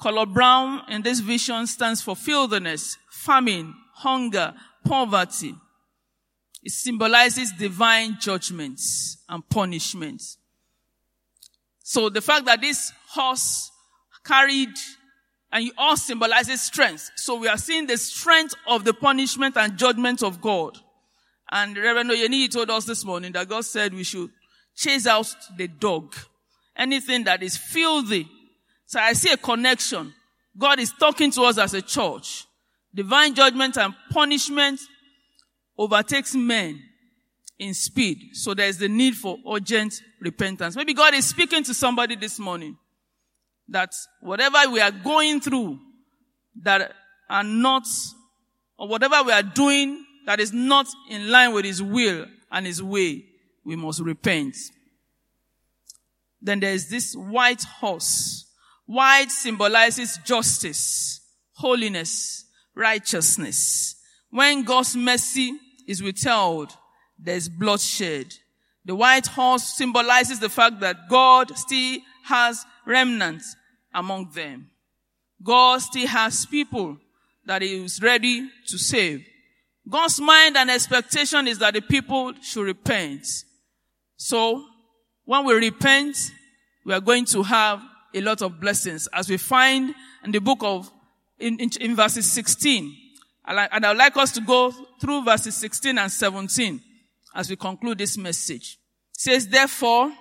color 0.00 0.26
brown 0.26 0.82
in 0.88 1.02
this 1.02 1.20
vision 1.20 1.66
stands 1.66 2.02
for 2.02 2.14
filthiness, 2.16 2.96
famine, 3.10 3.74
hunger, 3.94 4.54
poverty. 4.84 5.54
It 6.66 6.72
symbolizes 6.72 7.52
divine 7.52 8.18
judgments 8.18 9.18
and 9.28 9.48
punishments. 9.48 10.36
So 11.84 12.08
the 12.08 12.20
fact 12.20 12.46
that 12.46 12.60
this 12.60 12.92
horse 13.10 13.70
carried 14.24 14.74
and 15.52 15.68
it 15.68 15.72
all 15.78 15.96
symbolizes 15.96 16.60
strength. 16.60 17.12
So 17.14 17.36
we 17.36 17.46
are 17.46 17.56
seeing 17.56 17.86
the 17.86 17.96
strength 17.96 18.56
of 18.66 18.82
the 18.82 18.92
punishment 18.92 19.56
and 19.56 19.76
judgment 19.76 20.24
of 20.24 20.40
God. 20.40 20.76
And 21.52 21.76
Reverend 21.76 22.10
Oyeni 22.10 22.50
told 22.50 22.68
us 22.68 22.84
this 22.84 23.04
morning 23.04 23.30
that 23.34 23.48
God 23.48 23.64
said 23.64 23.94
we 23.94 24.02
should 24.02 24.30
chase 24.74 25.06
out 25.06 25.32
the 25.56 25.68
dog. 25.68 26.16
Anything 26.76 27.22
that 27.24 27.44
is 27.44 27.56
filthy. 27.56 28.28
So 28.86 28.98
I 28.98 29.12
see 29.12 29.30
a 29.30 29.36
connection. 29.36 30.12
God 30.58 30.80
is 30.80 30.90
talking 30.90 31.30
to 31.30 31.42
us 31.42 31.58
as 31.58 31.74
a 31.74 31.82
church. 31.82 32.44
Divine 32.92 33.36
judgment 33.36 33.78
and 33.78 33.94
punishment 34.10 34.80
overtakes 35.78 36.34
men 36.34 36.82
in 37.58 37.74
speed. 37.74 38.18
So 38.34 38.54
there's 38.54 38.78
the 38.78 38.88
need 38.88 39.16
for 39.16 39.38
urgent 39.50 39.94
repentance. 40.20 40.76
Maybe 40.76 40.94
God 40.94 41.14
is 41.14 41.26
speaking 41.26 41.64
to 41.64 41.74
somebody 41.74 42.16
this 42.16 42.38
morning 42.38 42.76
that 43.68 43.92
whatever 44.20 44.58
we 44.70 44.80
are 44.80 44.90
going 44.90 45.40
through 45.40 45.78
that 46.62 46.92
are 47.28 47.44
not, 47.44 47.86
or 48.78 48.88
whatever 48.88 49.22
we 49.22 49.32
are 49.32 49.42
doing 49.42 50.04
that 50.26 50.40
is 50.40 50.52
not 50.52 50.86
in 51.10 51.30
line 51.30 51.52
with 51.52 51.64
His 51.64 51.82
will 51.82 52.26
and 52.50 52.66
His 52.66 52.82
way, 52.82 53.24
we 53.64 53.76
must 53.76 54.00
repent. 54.00 54.56
Then 56.40 56.60
there's 56.60 56.88
this 56.88 57.14
white 57.14 57.62
horse. 57.62 58.44
White 58.86 59.30
symbolizes 59.30 60.18
justice, 60.24 61.20
holiness, 61.54 62.44
righteousness. 62.74 63.96
When 64.30 64.62
God's 64.62 64.94
mercy 64.94 65.58
is 65.86 66.02
withheld, 66.02 66.76
there's 67.18 67.48
bloodshed. 67.48 68.34
The 68.84 68.94
white 68.94 69.26
horse 69.26 69.64
symbolizes 69.76 70.38
the 70.38 70.48
fact 70.48 70.80
that 70.80 71.08
God 71.08 71.56
still 71.56 71.98
has 72.24 72.64
remnants 72.84 73.56
among 73.92 74.30
them. 74.30 74.70
God 75.42 75.80
still 75.82 76.06
has 76.06 76.46
people 76.46 76.98
that 77.44 77.62
he 77.62 77.84
is 77.84 78.00
ready 78.02 78.48
to 78.68 78.78
save. 78.78 79.24
God's 79.88 80.20
mind 80.20 80.56
and 80.56 80.70
expectation 80.70 81.46
is 81.46 81.58
that 81.58 81.74
the 81.74 81.80
people 81.80 82.32
should 82.42 82.66
repent. 82.66 83.26
So, 84.16 84.64
when 85.24 85.44
we 85.44 85.54
repent, 85.54 86.16
we 86.84 86.92
are 86.92 87.00
going 87.00 87.24
to 87.26 87.42
have 87.42 87.82
a 88.14 88.20
lot 88.20 88.42
of 88.42 88.60
blessings 88.60 89.08
as 89.12 89.28
we 89.28 89.36
find 89.36 89.94
in 90.24 90.32
the 90.32 90.40
book 90.40 90.58
of, 90.62 90.90
in, 91.38 91.58
in, 91.58 91.70
in 91.80 91.96
verses 91.96 92.30
16. 92.32 92.96
And 93.46 93.86
I 93.86 93.88
would 93.88 93.98
like 93.98 94.16
us 94.16 94.32
to 94.32 94.40
go 94.40 94.72
through 95.00 95.24
verses 95.24 95.56
16 95.56 95.96
and 95.98 96.10
17 96.10 96.80
as 97.34 97.48
we 97.48 97.56
conclude 97.56 97.98
this 97.98 98.18
message. 98.18 98.78
It 99.14 99.20
says, 99.20 99.46
therefore, 99.46 100.12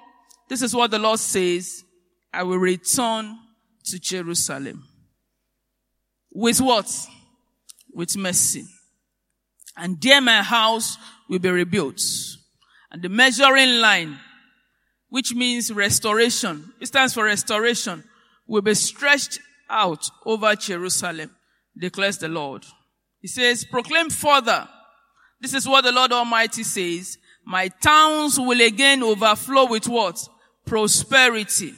this 0.47 0.61
is 0.61 0.75
what 0.75 0.91
the 0.91 0.99
Lord 0.99 1.19
says, 1.19 1.83
I 2.31 2.43
will 2.43 2.57
return 2.57 3.37
to 3.85 3.99
Jerusalem. 3.99 4.87
With 6.31 6.61
what? 6.61 6.91
With 7.93 8.15
mercy. 8.17 8.65
And 9.77 9.99
there 10.01 10.21
my 10.21 10.41
house 10.43 10.97
will 11.29 11.39
be 11.39 11.49
rebuilt. 11.49 12.01
And 12.91 13.01
the 13.01 13.09
measuring 13.09 13.79
line, 13.79 14.19
which 15.09 15.33
means 15.33 15.71
restoration, 15.71 16.73
it 16.79 16.87
stands 16.87 17.13
for 17.13 17.23
restoration, 17.23 18.03
will 18.47 18.61
be 18.61 18.73
stretched 18.73 19.39
out 19.69 20.07
over 20.25 20.55
Jerusalem, 20.55 21.31
declares 21.77 22.17
the 22.19 22.27
Lord. 22.27 22.65
He 23.25 23.29
says, 23.29 23.65
proclaim 23.65 24.11
further. 24.11 24.69
This 25.41 25.55
is 25.55 25.67
what 25.67 25.83
the 25.83 25.91
Lord 25.91 26.11
Almighty 26.11 26.61
says. 26.61 27.17
My 27.43 27.69
towns 27.69 28.39
will 28.39 28.61
again 28.61 29.01
overflow 29.01 29.65
with 29.65 29.87
what? 29.87 30.29
Prosperity. 30.63 31.73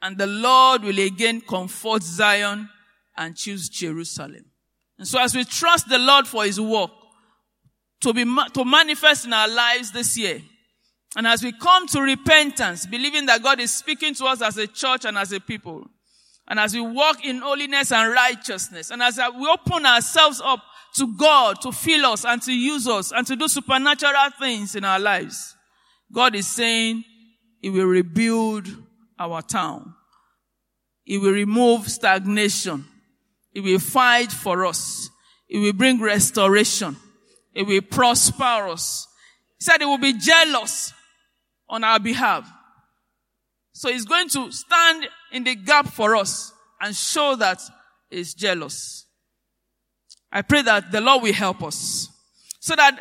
And 0.00 0.16
the 0.16 0.28
Lord 0.28 0.84
will 0.84 1.00
again 1.00 1.40
comfort 1.40 2.04
Zion 2.04 2.68
and 3.16 3.34
choose 3.36 3.68
Jerusalem. 3.68 4.44
And 4.98 5.08
so 5.08 5.18
as 5.18 5.34
we 5.34 5.42
trust 5.42 5.88
the 5.88 5.98
Lord 5.98 6.28
for 6.28 6.44
his 6.44 6.60
work 6.60 6.92
to 8.02 8.12
be, 8.12 8.22
to 8.22 8.64
manifest 8.64 9.26
in 9.26 9.32
our 9.32 9.48
lives 9.48 9.90
this 9.90 10.16
year, 10.16 10.40
And 11.16 11.26
as 11.26 11.42
we 11.42 11.50
come 11.50 11.88
to 11.88 12.00
repentance, 12.00 12.86
believing 12.86 13.26
that 13.26 13.42
God 13.42 13.58
is 13.58 13.74
speaking 13.74 14.14
to 14.14 14.26
us 14.26 14.42
as 14.42 14.58
a 14.58 14.68
church 14.68 15.04
and 15.04 15.18
as 15.18 15.32
a 15.32 15.40
people, 15.40 15.84
and 16.46 16.58
as 16.58 16.74
we 16.74 16.80
walk 16.80 17.24
in 17.24 17.40
holiness 17.40 17.92
and 17.92 18.12
righteousness, 18.12 18.90
and 18.90 19.02
as 19.02 19.18
we 19.38 19.46
open 19.46 19.84
ourselves 19.84 20.40
up 20.42 20.62
to 20.96 21.16
God 21.16 21.60
to 21.62 21.72
fill 21.72 22.06
us 22.06 22.24
and 22.24 22.40
to 22.42 22.52
use 22.52 22.86
us 22.88 23.12
and 23.12 23.26
to 23.26 23.36
do 23.36 23.48
supernatural 23.48 24.30
things 24.38 24.74
in 24.74 24.84
our 24.84 24.98
lives, 24.98 25.54
God 26.12 26.34
is 26.34 26.46
saying 26.46 27.04
He 27.60 27.70
will 27.70 27.86
rebuild 27.86 28.68
our 29.18 29.42
town. 29.42 29.94
He 31.04 31.18
will 31.18 31.32
remove 31.32 31.88
stagnation. 31.88 32.84
He 33.52 33.60
will 33.60 33.78
fight 33.78 34.30
for 34.30 34.66
us. 34.66 35.08
He 35.46 35.58
will 35.58 35.72
bring 35.72 36.00
restoration. 36.00 36.96
He 37.54 37.62
will 37.62 37.80
prosper 37.80 38.68
us. 38.68 39.06
He 39.58 39.64
said 39.64 39.78
he 39.80 39.86
will 39.86 39.98
be 39.98 40.12
jealous 40.12 40.92
on 41.68 41.82
our 41.82 41.98
behalf. 41.98 42.48
So 43.72 43.90
he's 43.90 44.04
going 44.04 44.28
to 44.30 44.52
stand 44.52 45.08
in 45.32 45.44
the 45.44 45.54
gap 45.54 45.88
for 45.88 46.14
us 46.14 46.52
and 46.80 46.94
show 46.94 47.36
that 47.36 47.60
he's 48.10 48.34
jealous. 48.34 49.06
I 50.30 50.42
pray 50.42 50.62
that 50.62 50.92
the 50.92 51.00
Lord 51.00 51.22
will 51.22 51.32
help 51.32 51.62
us 51.62 52.08
so 52.60 52.76
that 52.76 53.00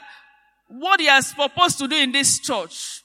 what 0.67 0.99
he 0.99 1.07
has 1.07 1.33
proposed 1.33 1.77
to 1.79 1.87
do 1.87 1.95
in 1.95 2.11
this 2.11 2.39
church 2.39 3.01